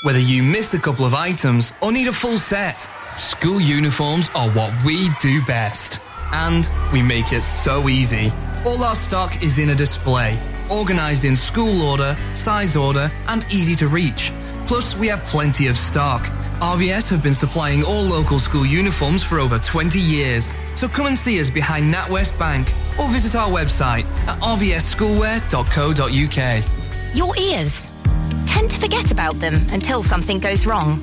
Whether 0.04 0.20
you 0.20 0.42
missed 0.42 0.74
a 0.74 0.78
couple 0.78 1.04
of 1.04 1.14
items 1.14 1.72
or 1.82 1.90
need 1.90 2.06
a 2.06 2.12
full 2.12 2.38
set, 2.38 2.88
school 3.18 3.60
uniforms 3.60 4.30
are 4.34 4.48
what 4.50 4.72
we 4.84 5.10
do 5.20 5.42
best. 5.44 6.00
And 6.32 6.68
we 6.92 7.02
make 7.02 7.32
it 7.32 7.42
so 7.42 7.88
easy. 7.88 8.32
All 8.66 8.82
our 8.84 8.94
stock 8.94 9.42
is 9.42 9.58
in 9.58 9.70
a 9.70 9.74
display, 9.74 10.38
organized 10.70 11.24
in 11.24 11.34
school 11.36 11.80
order, 11.82 12.14
size 12.34 12.76
order, 12.76 13.10
and 13.28 13.44
easy 13.52 13.74
to 13.76 13.88
reach. 13.88 14.32
Plus, 14.66 14.94
we 14.96 15.06
have 15.08 15.24
plenty 15.24 15.66
of 15.68 15.76
stock. 15.76 16.22
RVS 16.60 17.08
have 17.10 17.22
been 17.22 17.34
supplying 17.34 17.84
all 17.84 18.02
local 18.02 18.38
school 18.38 18.66
uniforms 18.66 19.22
for 19.24 19.38
over 19.38 19.58
20 19.58 19.98
years. 19.98 20.54
So 20.74 20.86
come 20.88 21.06
and 21.06 21.16
see 21.16 21.40
us 21.40 21.48
behind 21.50 21.92
NatWest 21.92 22.38
Bank 22.38 22.74
or 22.98 23.08
visit 23.08 23.34
our 23.34 23.48
website 23.48 24.04
at 24.26 24.38
rvsschoolwear.co.uk. 24.40 27.16
Your 27.16 27.34
ears. 27.38 27.88
Tend 28.46 28.70
to 28.70 28.78
forget 28.78 29.10
about 29.10 29.38
them 29.38 29.66
until 29.70 30.02
something 30.02 30.38
goes 30.40 30.66
wrong. 30.66 31.02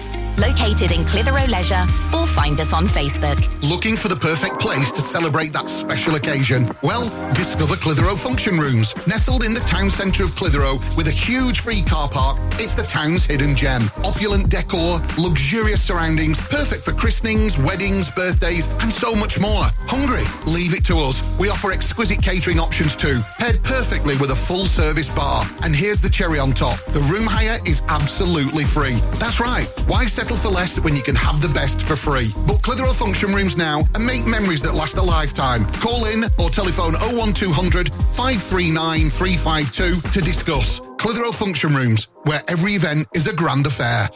Located 0.37 0.91
in 0.91 1.05
Clitheroe 1.05 1.45
Leisure 1.47 1.85
or 2.15 2.25
find 2.25 2.59
us 2.59 2.73
on 2.73 2.87
Facebook. 2.87 3.37
Looking 3.69 3.95
for 3.95 4.07
the 4.07 4.15
perfect 4.15 4.59
place 4.59 4.91
to 4.93 5.01
celebrate 5.01 5.53
that 5.53 5.69
special 5.69 6.15
occasion? 6.15 6.69
Well, 6.81 7.09
discover 7.33 7.75
Clitheroe 7.75 8.15
Function 8.15 8.55
Rooms. 8.55 8.95
Nestled 9.07 9.43
in 9.43 9.53
the 9.53 9.59
town 9.61 9.89
centre 9.89 10.23
of 10.23 10.35
Clitheroe 10.35 10.77
with 10.97 11.07
a 11.07 11.11
huge 11.11 11.59
free 11.59 11.81
car 11.81 12.09
park, 12.09 12.37
it's 12.53 12.75
the 12.75 12.83
town's 12.83 13.25
hidden 13.25 13.55
gem. 13.55 13.83
Opulent 14.03 14.49
decor, 14.49 14.99
luxurious 15.17 15.83
surroundings, 15.83 16.39
perfect 16.47 16.83
for 16.83 16.93
christenings, 16.93 17.57
weddings, 17.59 18.09
birthdays, 18.09 18.67
and 18.81 18.91
so 18.91 19.15
much 19.15 19.39
more. 19.39 19.65
Hungry? 19.87 20.23
Leave 20.51 20.73
it 20.73 20.85
to 20.85 20.97
us. 20.97 21.21
We 21.39 21.49
offer 21.49 21.71
exquisite 21.71 22.21
catering 22.21 22.59
options 22.59 22.95
too, 22.95 23.19
paired 23.37 23.61
perfectly 23.63 24.17
with 24.17 24.31
a 24.31 24.35
full 24.35 24.65
service 24.65 25.09
bar. 25.09 25.45
And 25.63 25.75
here's 25.75 26.01
the 26.01 26.09
cherry 26.09 26.39
on 26.39 26.51
top. 26.51 26.79
The 26.93 27.01
room 27.01 27.25
hire 27.27 27.59
is 27.65 27.81
absolutely 27.89 28.63
free. 28.63 28.99
That's 29.19 29.39
right. 29.39 29.67
Why 29.87 30.05
settle 30.21 30.37
for 30.37 30.49
less 30.49 30.79
when 30.79 30.95
you 30.95 31.01
can 31.01 31.15
have 31.15 31.41
the 31.41 31.47
best 31.49 31.81
for 31.81 31.95
free? 31.95 32.31
Book 32.45 32.61
Clitheroe 32.61 32.93
Function 32.93 33.33
Rooms 33.33 33.57
now 33.57 33.81
and 33.95 34.05
make 34.05 34.27
memories 34.27 34.61
that 34.61 34.75
last 34.75 34.95
a 34.97 35.01
lifetime. 35.01 35.65
Call 35.81 36.05
in 36.05 36.25
or 36.37 36.51
telephone 36.51 36.93
01200 37.17 37.89
539 37.89 39.09
352 39.09 40.09
to 40.09 40.21
discuss. 40.21 40.79
Clitheroe 40.99 41.31
Function 41.31 41.73
Rooms, 41.73 42.09
where 42.25 42.43
every 42.47 42.73
event 42.73 43.07
is 43.15 43.25
a 43.25 43.33
grand 43.33 43.65
affair. 43.65 44.07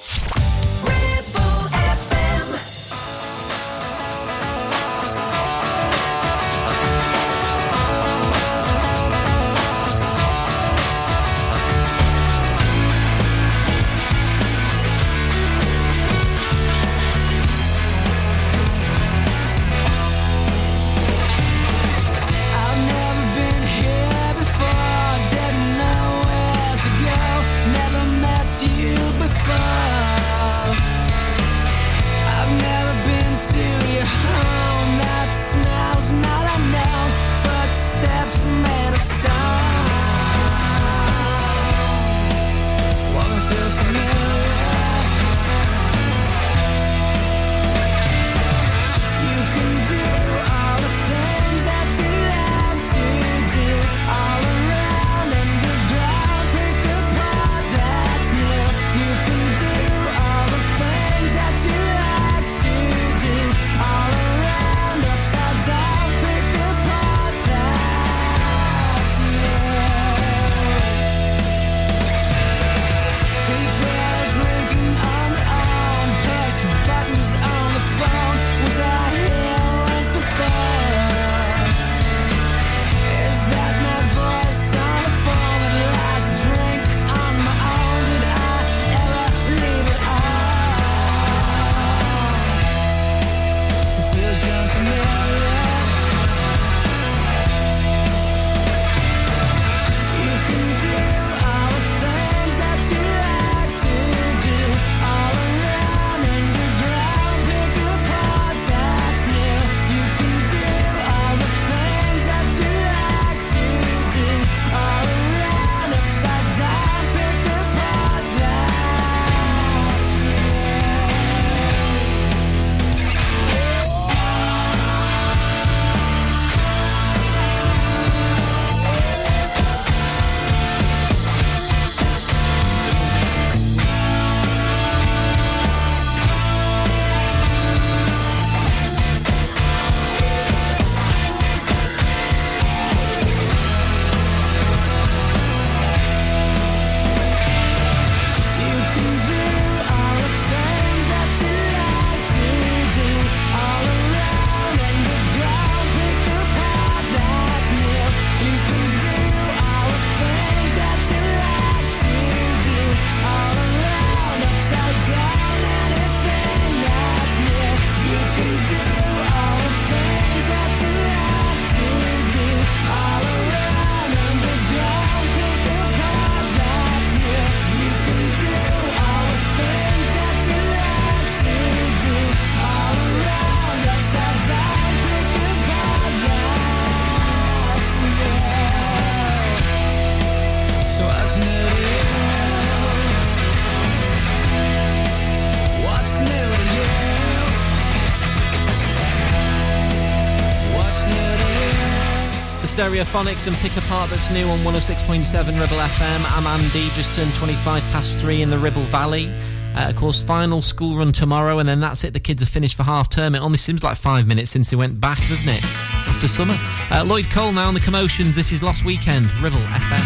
Stereophonics 202.85 203.47
and 203.47 203.55
Pick 203.55 203.75
A 203.77 203.81
Part 203.87 204.11
that's 204.11 204.29
new 204.29 204.45
on 204.45 204.59
106.7 204.59 205.59
Ribble 205.59 205.77
FM. 205.77 206.37
I'm 206.37 206.45
Andy, 206.45 206.87
just 206.89 207.15
turned 207.15 207.33
25 207.33 207.81
past 207.85 208.21
three 208.21 208.43
in 208.43 208.51
the 208.51 208.59
Ribble 208.59 208.83
Valley. 208.83 209.27
Uh, 209.75 209.89
of 209.89 209.95
course, 209.95 210.21
final 210.23 210.61
school 210.61 210.95
run 210.95 211.11
tomorrow, 211.11 211.57
and 211.57 211.67
then 211.67 211.79
that's 211.79 212.03
it. 212.03 212.13
The 212.13 212.19
kids 212.19 212.43
are 212.43 212.45
finished 212.45 212.77
for 212.77 212.83
half 212.83 213.09
term. 213.09 213.33
It 213.33 213.39
only 213.39 213.57
seems 213.57 213.83
like 213.83 213.97
five 213.97 214.27
minutes 214.27 214.51
since 214.51 214.69
they 214.69 214.75
went 214.75 215.01
back, 215.01 215.17
doesn't 215.17 215.51
it? 215.51 215.63
After 216.05 216.27
summer. 216.27 216.53
Uh, 216.91 217.03
Lloyd 217.03 217.25
Cole 217.31 217.53
now 217.53 217.67
on 217.67 217.73
the 217.73 217.79
commotions. 217.79 218.35
This 218.35 218.51
is 218.51 218.61
Lost 218.61 218.85
Weekend, 218.85 219.33
Ribble 219.41 219.57
FM. 219.57 220.05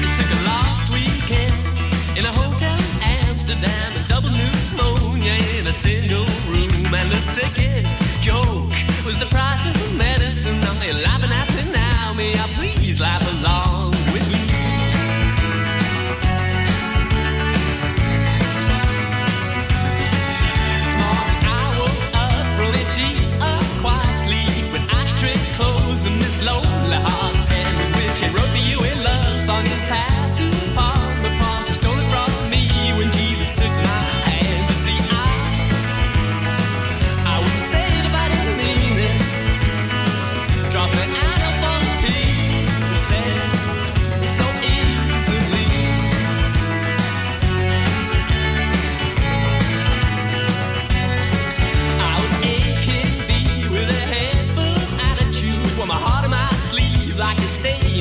It 0.00 0.16
Took 0.16 0.32
a 0.32 0.40
last 0.48 0.90
weekend 0.90 2.16
in 2.16 2.24
a 2.24 2.32
hotel 2.32 2.78
Amsterdam, 3.02 4.02
a 4.02 4.08
double 4.08 4.30
pneumonia 4.30 5.34
in 5.58 5.66
a 5.66 5.72
single 5.72 6.24
room, 6.48 6.94
and 6.94 7.10
the 7.10 7.20
sickest 7.36 8.22
joke 8.22 8.72
was 9.04 9.18
the 9.18 9.26
price 9.26 9.66
of 9.66 9.74
the 9.74 9.98
medicine. 9.98 10.25
Now 10.46 10.74
they're 10.80 10.94
laughing 10.94 11.32
at 11.32 11.48
me 11.56 11.72
now, 11.72 12.14
may 12.14 12.32
I 12.32 12.46
please 12.54 13.00
laugh 13.00 13.22
along 13.34 13.90
with 14.14 14.26
me? 14.32 14.40
Smart, 20.92 21.28
I 21.42 21.62
woke 21.78 22.04
up 22.24 22.46
from 22.56 22.72
a 22.80 22.84
deep, 22.94 23.18
a 23.42 23.52
quiet 23.82 24.18
sleep 24.24 24.72
with 24.72 24.84
ashtray 25.00 25.36
clothes 25.56 26.06
and 26.06 26.16
this 26.22 26.42
lonely 26.44 27.00
heart. 27.06 27.36
Pen 27.48 27.74
with 27.76 27.92
which 27.96 28.20
wrote 28.34 28.52
the 28.52 28.62
you 28.70 28.78
in 28.90 29.02
love 29.02 29.40
song 29.40 29.66
and 29.66 30.15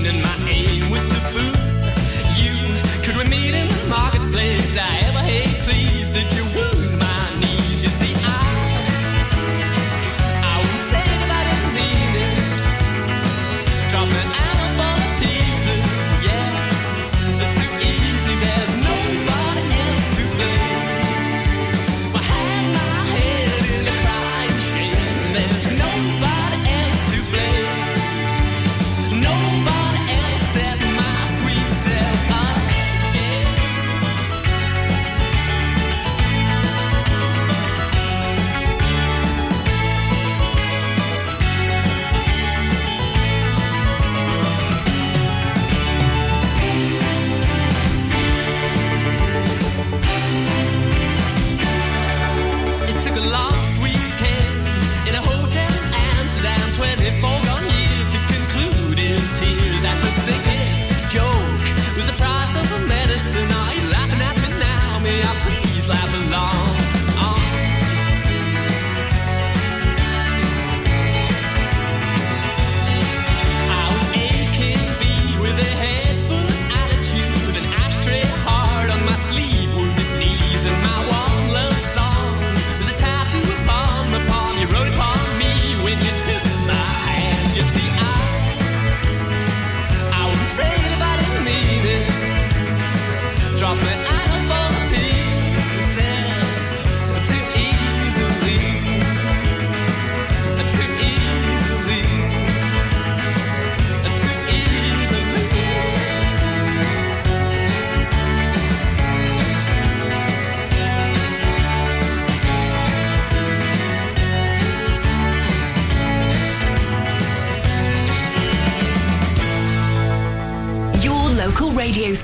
and 0.08 0.22
my 0.22 0.45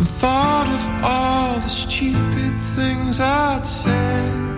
And 0.00 0.08
thought 0.08 0.66
of 0.66 1.04
all 1.04 1.60
the 1.60 1.68
stupid 1.68 2.58
things 2.58 3.20
I'd 3.20 3.66
said. 3.66 4.49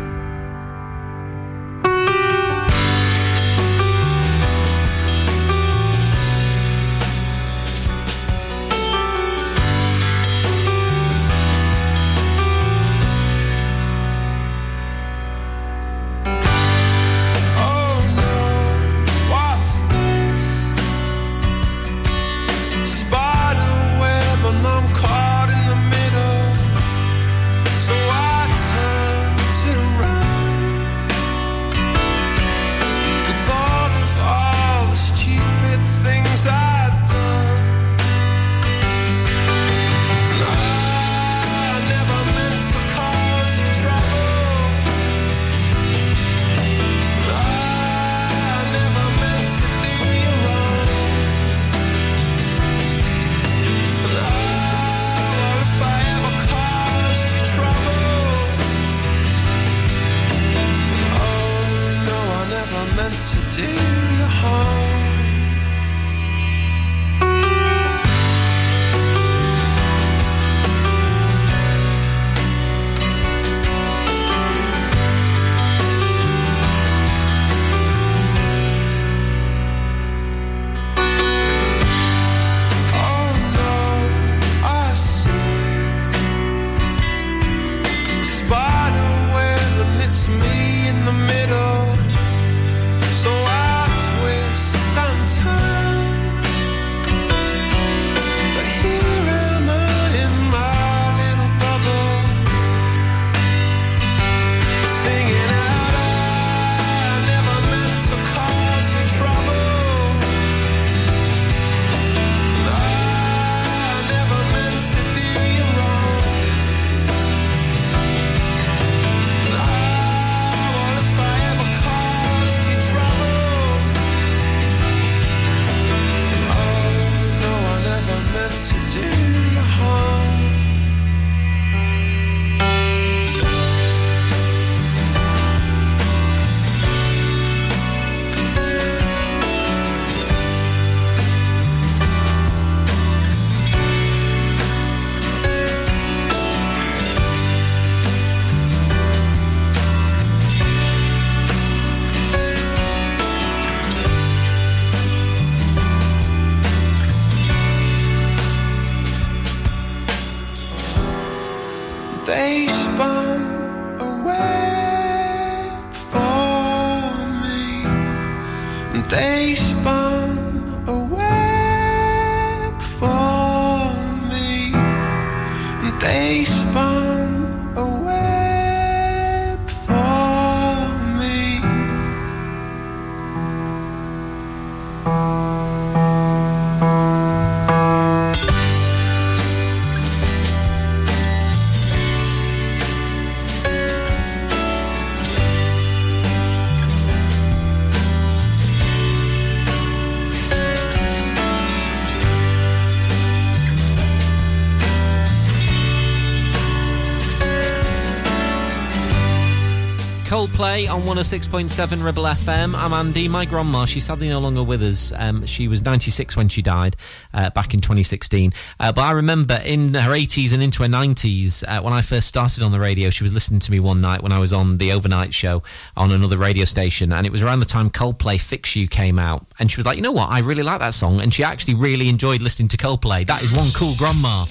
on 210.92 211.00
106.7 211.04 212.04
Ribble 212.04 212.24
FM. 212.24 212.74
I'm 212.74 212.92
Andy. 212.92 213.26
My 213.26 213.46
grandma, 213.46 213.86
she's 213.86 214.04
sadly 214.04 214.28
no 214.28 214.40
longer 214.40 214.62
with 214.62 214.82
us. 214.82 215.10
Um, 215.16 215.46
she 215.46 215.66
was 215.66 215.82
96 215.82 216.36
when 216.36 216.50
she 216.50 216.60
died 216.60 216.96
uh, 217.32 217.48
back 217.48 217.72
in 217.72 217.80
2016. 217.80 218.52
Uh, 218.78 218.92
but 218.92 219.00
I 219.00 219.12
remember 219.12 219.58
in 219.64 219.94
her 219.94 220.10
80s 220.10 220.52
and 220.52 220.62
into 220.62 220.82
her 220.82 220.90
90s, 220.90 221.64
uh, 221.66 221.80
when 221.80 221.94
I 221.94 222.02
first 222.02 222.28
started 222.28 222.62
on 222.62 222.72
the 222.72 222.78
radio, 222.78 223.08
she 223.08 223.24
was 223.24 223.32
listening 223.32 223.60
to 223.60 223.70
me 223.70 223.80
one 223.80 224.02
night 224.02 224.22
when 224.22 224.32
I 224.32 224.38
was 224.38 224.52
on 224.52 224.76
the 224.76 224.92
overnight 224.92 225.32
show 225.32 225.62
on 225.96 226.12
another 226.12 226.36
radio 226.36 226.66
station. 226.66 227.10
And 227.10 227.26
it 227.26 227.32
was 227.32 227.42
around 227.42 227.60
the 227.60 227.66
time 227.66 227.88
Coldplay 227.88 228.38
Fix 228.38 228.76
You 228.76 228.86
came 228.86 229.18
out. 229.18 229.46
And 229.58 229.70
she 229.70 229.78
was 229.78 229.86
like, 229.86 229.96
you 229.96 230.02
know 230.02 230.12
what? 230.12 230.28
I 230.28 230.40
really 230.40 230.62
like 230.62 230.80
that 230.80 230.92
song. 230.92 231.22
And 231.22 231.32
she 231.32 231.42
actually 231.42 231.74
really 231.74 232.10
enjoyed 232.10 232.42
listening 232.42 232.68
to 232.68 232.76
Coldplay. 232.76 233.26
That 233.26 233.42
is 233.42 233.50
one 233.50 233.70
cool 233.74 233.94
grandma. 233.96 234.44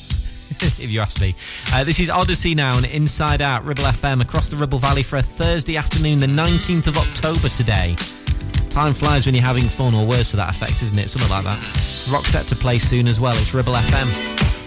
if 0.79 0.91
you 0.91 0.99
ask 0.99 1.19
me. 1.19 1.33
Uh, 1.73 1.83
this 1.83 1.99
is 1.99 2.09
Odyssey 2.09 2.53
now 2.53 2.77
and 2.77 2.85
Inside 2.85 3.41
Out, 3.41 3.65
Ribble 3.65 3.83
FM, 3.83 4.21
across 4.21 4.51
the 4.51 4.57
Ribble 4.57 4.77
Valley 4.77 5.01
for 5.01 5.17
a 5.17 5.21
Thursday 5.21 5.75
afternoon, 5.75 6.19
the 6.19 6.27
19th 6.27 6.85
of 6.85 6.97
October 6.97 7.49
today. 7.49 7.95
Time 8.69 8.93
flies 8.93 9.25
when 9.25 9.33
you're 9.33 9.43
having 9.43 9.67
fun, 9.67 9.95
or 9.95 10.05
worse 10.05 10.31
to 10.31 10.37
that 10.37 10.49
effect, 10.49 10.83
isn't 10.83 10.99
it? 10.99 11.09
Something 11.09 11.31
like 11.31 11.43
that. 11.45 11.59
Roxette 12.09 12.47
to 12.49 12.55
play 12.55 12.77
soon 12.77 13.07
as 13.07 13.19
well. 13.19 13.35
It's 13.37 13.53
Ribble 13.55 13.73
FM. 13.73 14.60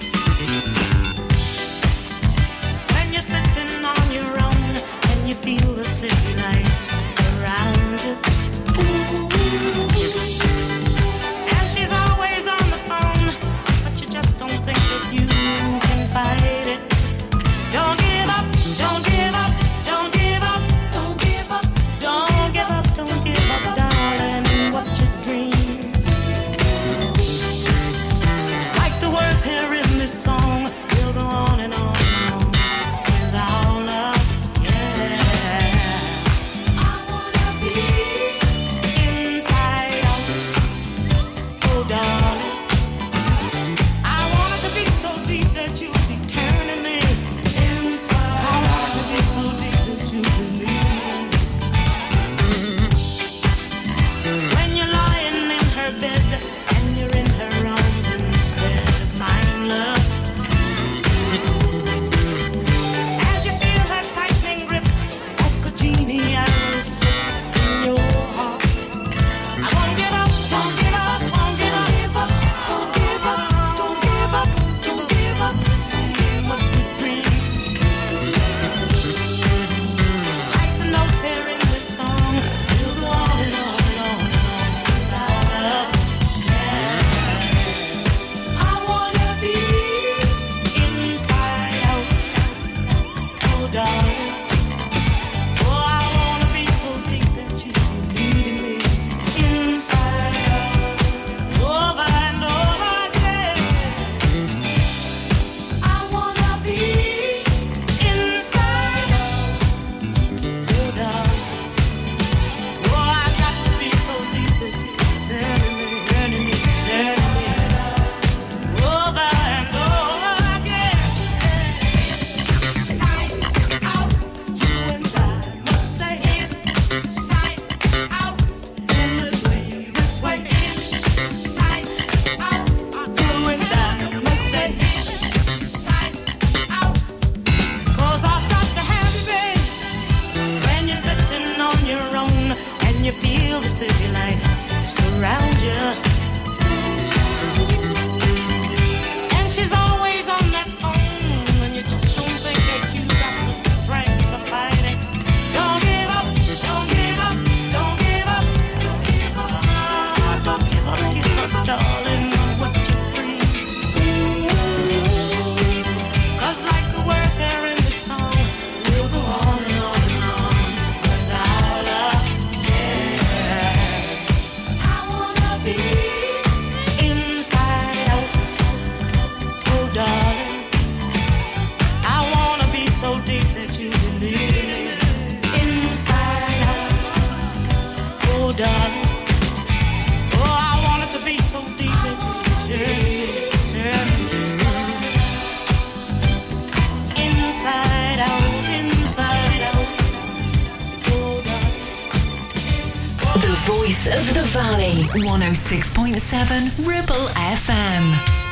Voice 203.67 204.07
of 204.09 204.35
the 204.35 204.43
Valley, 204.43 205.05
106.7 205.25 206.87
Ribble 206.87 207.29
FM. 207.29 208.44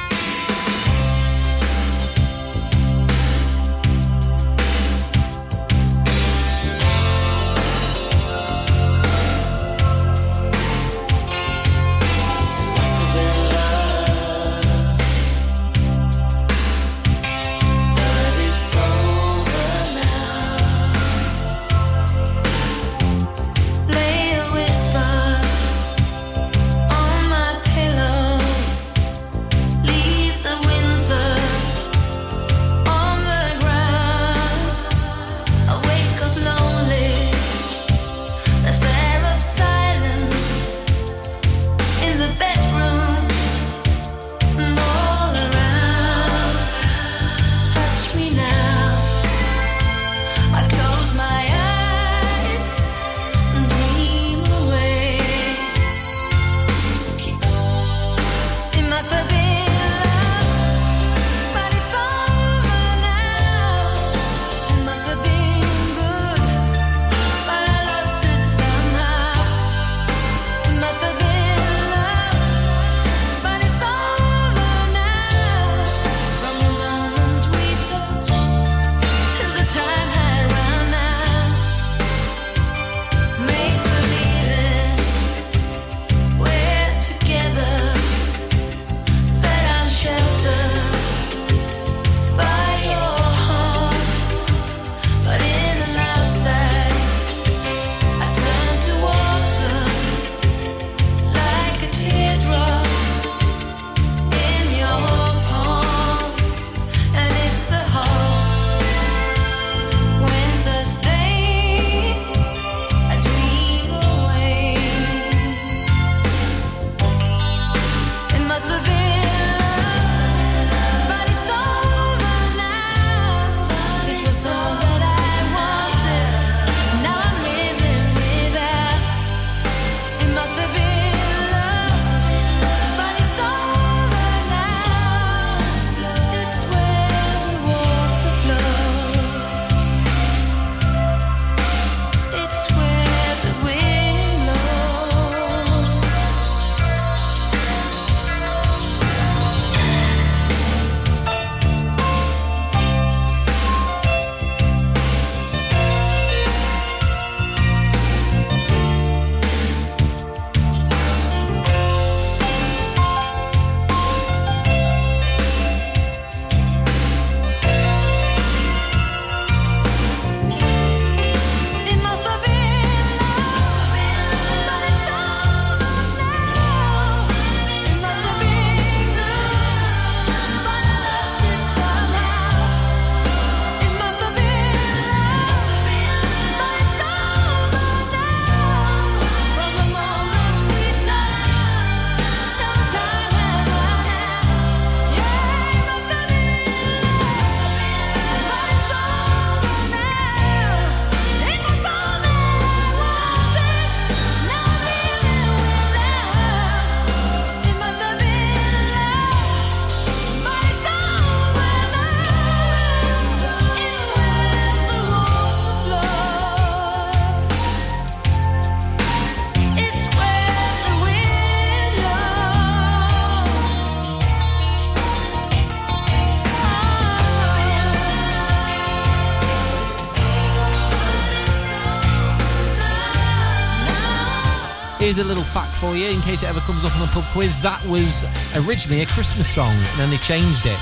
A 235.23 235.25
little 235.25 235.45
fact 235.45 235.77
for 235.77 235.95
you 235.95 236.07
in 236.09 236.21
case 236.23 236.43
it 236.43 236.49
ever 236.49 236.61
comes 236.61 236.85
up 236.85 236.97
on 236.97 237.09
a 237.09 237.11
pub 237.13 237.23
quiz. 237.33 237.59
That 237.61 237.81
was 237.87 238.25
originally 238.67 239.03
a 239.03 239.07
Christmas 239.07 239.49
song, 239.49 239.73
and 239.73 239.99
then 239.99 240.11
they 240.11 240.17
changed 240.17 240.67
it. 240.67 240.79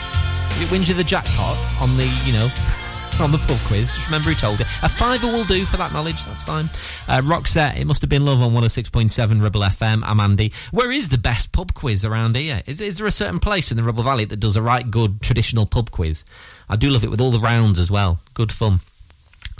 It 0.62 0.70
wins 0.70 0.88
you 0.88 0.94
the 0.94 1.04
jackpot 1.04 1.58
on 1.80 1.94
the, 1.98 2.06
you 2.24 2.32
know, 2.32 2.48
on 3.20 3.32
the 3.32 3.38
pub 3.38 3.58
quiz. 3.66 3.92
Just 3.92 4.06
remember 4.06 4.30
who 4.30 4.34
told 4.34 4.58
you. 4.58 4.64
A 4.82 4.88
fiver 4.88 5.26
will 5.26 5.44
do 5.44 5.66
for 5.66 5.76
that 5.76 5.92
knowledge. 5.92 6.24
That's 6.24 6.42
fine. 6.42 6.64
Uh, 7.06 7.20
Roxette, 7.20 7.78
it 7.78 7.84
must 7.84 8.00
have 8.00 8.08
been 8.08 8.24
love 8.24 8.40
on 8.40 8.52
106.7 8.52 9.42
Ribble 9.42 9.60
FM. 9.60 10.02
I'm 10.04 10.20
Andy. 10.20 10.52
Where 10.70 10.90
is 10.90 11.10
the 11.10 11.18
best 11.18 11.52
pub 11.52 11.74
quiz 11.74 12.02
around 12.02 12.34
here? 12.36 12.62
Is, 12.66 12.80
is 12.80 12.96
there 12.96 13.06
a 13.06 13.12
certain 13.12 13.40
place 13.40 13.70
in 13.70 13.76
the 13.76 13.82
Ribble 13.82 14.04
Valley 14.04 14.24
that 14.24 14.40
does 14.40 14.56
a 14.56 14.62
right 14.62 14.90
good 14.90 15.20
traditional 15.20 15.66
pub 15.66 15.90
quiz? 15.90 16.24
I 16.68 16.76
do 16.76 16.88
love 16.88 17.04
it 17.04 17.10
with 17.10 17.20
all 17.20 17.30
the 17.30 17.40
rounds 17.40 17.78
as 17.78 17.90
well. 17.90 18.20
Good 18.32 18.52
fun. 18.52 18.80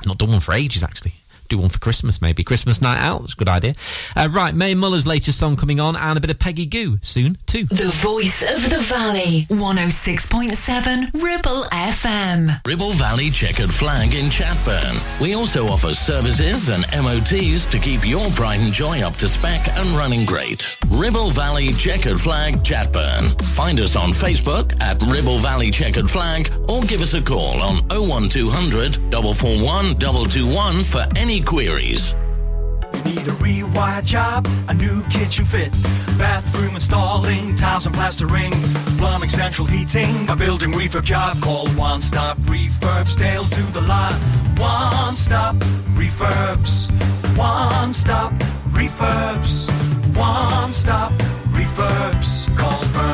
Not 0.07 0.17
done 0.17 0.31
one 0.31 0.41
for 0.41 0.55
ages, 0.55 0.83
actually. 0.83 1.13
Do 1.51 1.59
one 1.59 1.69
for 1.69 1.81
Christmas, 1.81 2.23
maybe. 2.23 2.45
Christmas 2.45 2.81
night 2.81 3.01
out. 3.01 3.23
That's 3.23 3.33
a 3.33 3.37
good 3.37 3.49
idea. 3.49 3.75
Uh, 4.15 4.29
right, 4.31 4.55
Mae 4.55 4.77
Muller's 4.77 5.05
latest 5.05 5.37
song 5.37 5.57
coming 5.57 5.81
on, 5.81 5.97
and 5.97 6.17
a 6.17 6.21
bit 6.21 6.31
of 6.31 6.39
Peggy 6.39 6.65
Gou 6.65 6.99
soon, 7.03 7.39
too. 7.47 7.65
The 7.65 7.91
voice 7.97 8.41
of 8.43 8.71
the 8.71 8.79
valley. 8.79 9.47
106.7 9.51 11.13
Ribble 11.21 11.65
FM. 11.73 12.65
Ribble 12.65 12.93
Valley 12.93 13.31
Checkered 13.31 13.69
Flag 13.69 14.15
in 14.15 14.27
Chatburn. 14.27 15.21
We 15.21 15.35
also 15.35 15.67
offer 15.67 15.93
services 15.93 16.69
and 16.69 16.85
MOTs 16.93 17.67
to 17.67 17.79
keep 17.81 18.07
your 18.07 18.31
pride 18.31 18.61
and 18.61 18.73
joy 18.73 19.01
up 19.03 19.17
to 19.17 19.27
spec 19.27 19.67
and 19.77 19.97
running 19.97 20.25
great. 20.25 20.77
Ribble 20.89 21.33
Valley 21.33 21.73
Checkered 21.73 22.21
Flag 22.21 22.63
Chatburn. 22.63 23.43
Find 23.57 23.81
us 23.81 23.97
on 23.97 24.11
Facebook 24.11 24.81
at 24.81 25.03
Ribble 25.03 25.39
Valley 25.39 25.73
Checkered 25.73 26.09
Flag 26.09 26.49
or 26.69 26.81
give 26.83 27.03
us 27.03 27.15
a 27.15 27.21
call 27.21 27.61
on 27.61 27.83
01200 27.89 28.95
441 29.11 29.97
221 29.99 30.85
for 30.85 31.05
any 31.17 31.40
queries. 31.45 32.15
You 32.95 33.03
need 33.05 33.27
a 33.29 33.37
rewire 33.39 34.05
job, 34.05 34.49
a 34.69 34.75
new 34.75 35.03
kitchen 35.05 35.45
fit, 35.45 35.73
bathroom 36.19 36.75
installing, 36.75 37.57
tiles 37.57 37.87
and 37.87 37.95
plastering, 37.95 38.53
plumbing, 38.99 39.29
central 39.29 39.67
heating, 39.67 40.29
a 40.29 40.37
building 40.37 40.73
refurb 40.73 41.05
job. 41.05 41.41
Call 41.41 41.69
One 41.71 42.03
Stop 42.03 42.37
Refurbs, 42.39 43.17
Dale 43.17 43.45
to 43.45 43.73
the 43.73 43.81
lot. 43.83 44.15
One 44.59 45.15
Stop 45.15 45.57
Refurbs, 45.95 46.91
One 47.37 47.93
Stop 47.93 48.33
Refurbs, 48.71 49.71
One 50.17 50.73
Stop 50.73 51.13
Refurbs. 51.53 52.57
Call 52.59 52.80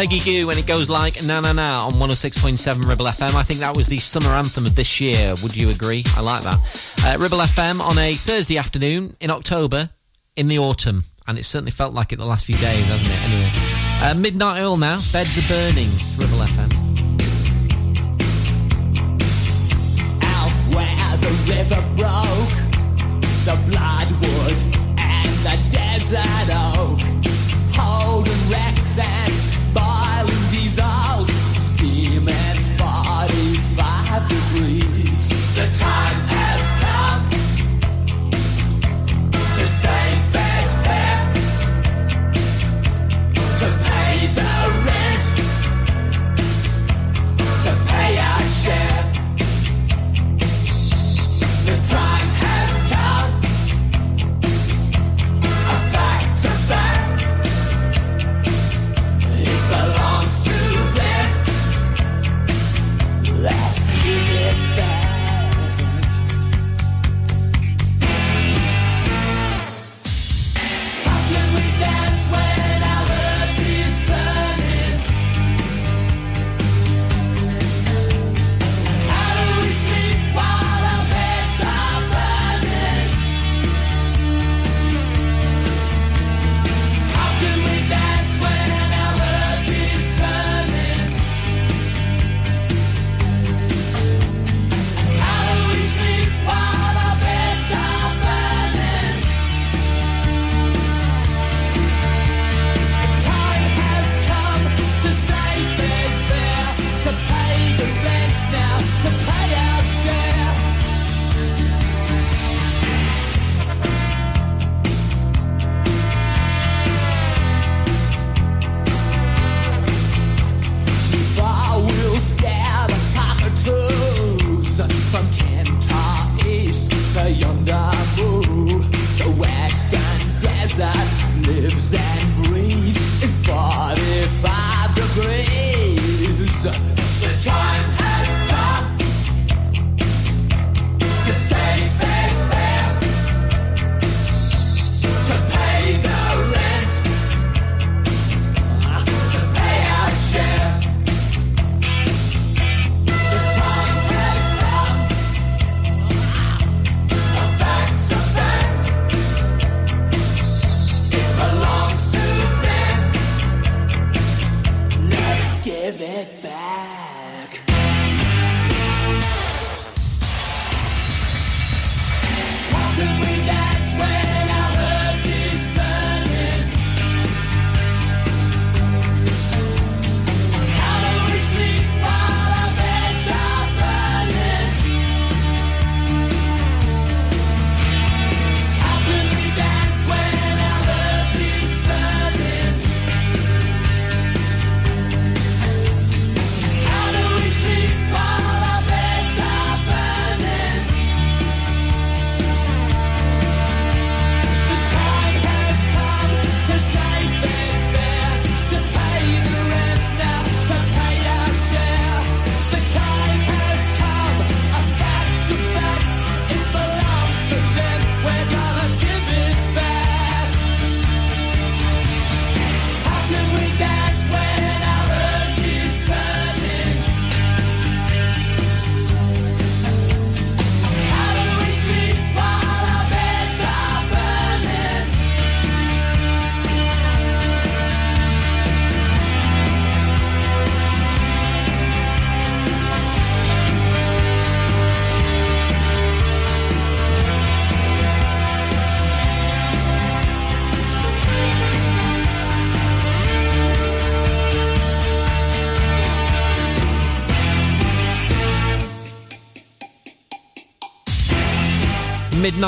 Peggy 0.00 0.20
Gou, 0.20 0.48
and 0.48 0.58
it 0.58 0.66
goes 0.66 0.88
like 0.88 1.22
na 1.24 1.40
na 1.40 1.52
na 1.52 1.84
on 1.84 1.92
106.7 1.92 2.88
Ribble 2.88 3.04
FM. 3.04 3.34
I 3.34 3.42
think 3.42 3.60
that 3.60 3.76
was 3.76 3.86
the 3.86 3.98
summer 3.98 4.30
anthem 4.30 4.64
of 4.64 4.74
this 4.74 4.98
year. 4.98 5.34
Would 5.42 5.54
you 5.54 5.68
agree? 5.68 6.04
I 6.16 6.22
like 6.22 6.42
that. 6.42 6.94
Uh, 7.04 7.18
Ribble 7.18 7.36
FM 7.36 7.82
on 7.82 7.98
a 7.98 8.14
Thursday 8.14 8.56
afternoon 8.56 9.14
in 9.20 9.30
October 9.30 9.90
in 10.36 10.48
the 10.48 10.58
autumn, 10.58 11.04
and 11.28 11.38
it 11.38 11.44
certainly 11.44 11.70
felt 11.70 11.92
like 11.92 12.14
it 12.14 12.16
the 12.16 12.24
last 12.24 12.46
few 12.46 12.54
days, 12.54 12.86
hasn't 12.86 13.12
it? 13.12 13.24
Anyway, 13.28 14.10
uh, 14.10 14.14
midnight 14.18 14.62
oil 14.62 14.78
now. 14.78 15.00
Beds 15.12 15.36
are 15.36 15.48
burning. 15.48 15.90
Ribble 16.16 16.39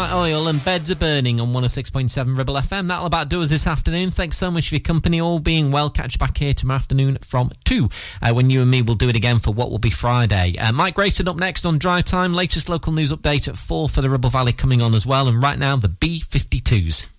Midnight 0.02 0.18
Oil 0.18 0.48
and 0.48 0.64
Beds 0.64 0.90
are 0.90 0.96
Burning 0.96 1.40
on 1.40 1.52
106.7 1.52 2.36
Ribble 2.36 2.54
FM. 2.54 2.88
That'll 2.88 3.06
about 3.06 3.28
do 3.28 3.40
us 3.40 3.50
this 3.50 3.68
afternoon. 3.68 4.10
Thanks 4.10 4.36
so 4.36 4.50
much 4.50 4.68
for 4.68 4.74
your 4.74 4.82
company. 4.82 5.20
All 5.20 5.38
being 5.38 5.70
well, 5.70 5.90
catch 5.90 6.18
back 6.18 6.38
here 6.38 6.52
tomorrow 6.52 6.78
afternoon 6.78 7.18
from 7.22 7.52
2 7.66 7.88
uh, 8.20 8.32
when 8.32 8.50
you 8.50 8.62
and 8.62 8.70
me 8.70 8.82
will 8.82 8.96
do 8.96 9.08
it 9.08 9.14
again 9.14 9.38
for 9.38 9.52
what 9.52 9.70
will 9.70 9.78
be 9.78 9.90
Friday. 9.90 10.56
Uh, 10.58 10.72
Mike 10.72 10.94
Grayson 10.94 11.28
up 11.28 11.36
next 11.36 11.64
on 11.64 11.78
Drive 11.78 12.04
Time. 12.04 12.34
Latest 12.34 12.68
local 12.68 12.92
news 12.92 13.12
update 13.12 13.46
at 13.46 13.56
4 13.56 13.88
for 13.88 14.00
the 14.00 14.10
Ribble 14.10 14.30
Valley 14.30 14.52
coming 14.52 14.82
on 14.82 14.92
as 14.96 15.06
well. 15.06 15.28
And 15.28 15.40
right 15.40 15.58
now, 15.58 15.76
the 15.76 15.88
B52s. 15.88 17.11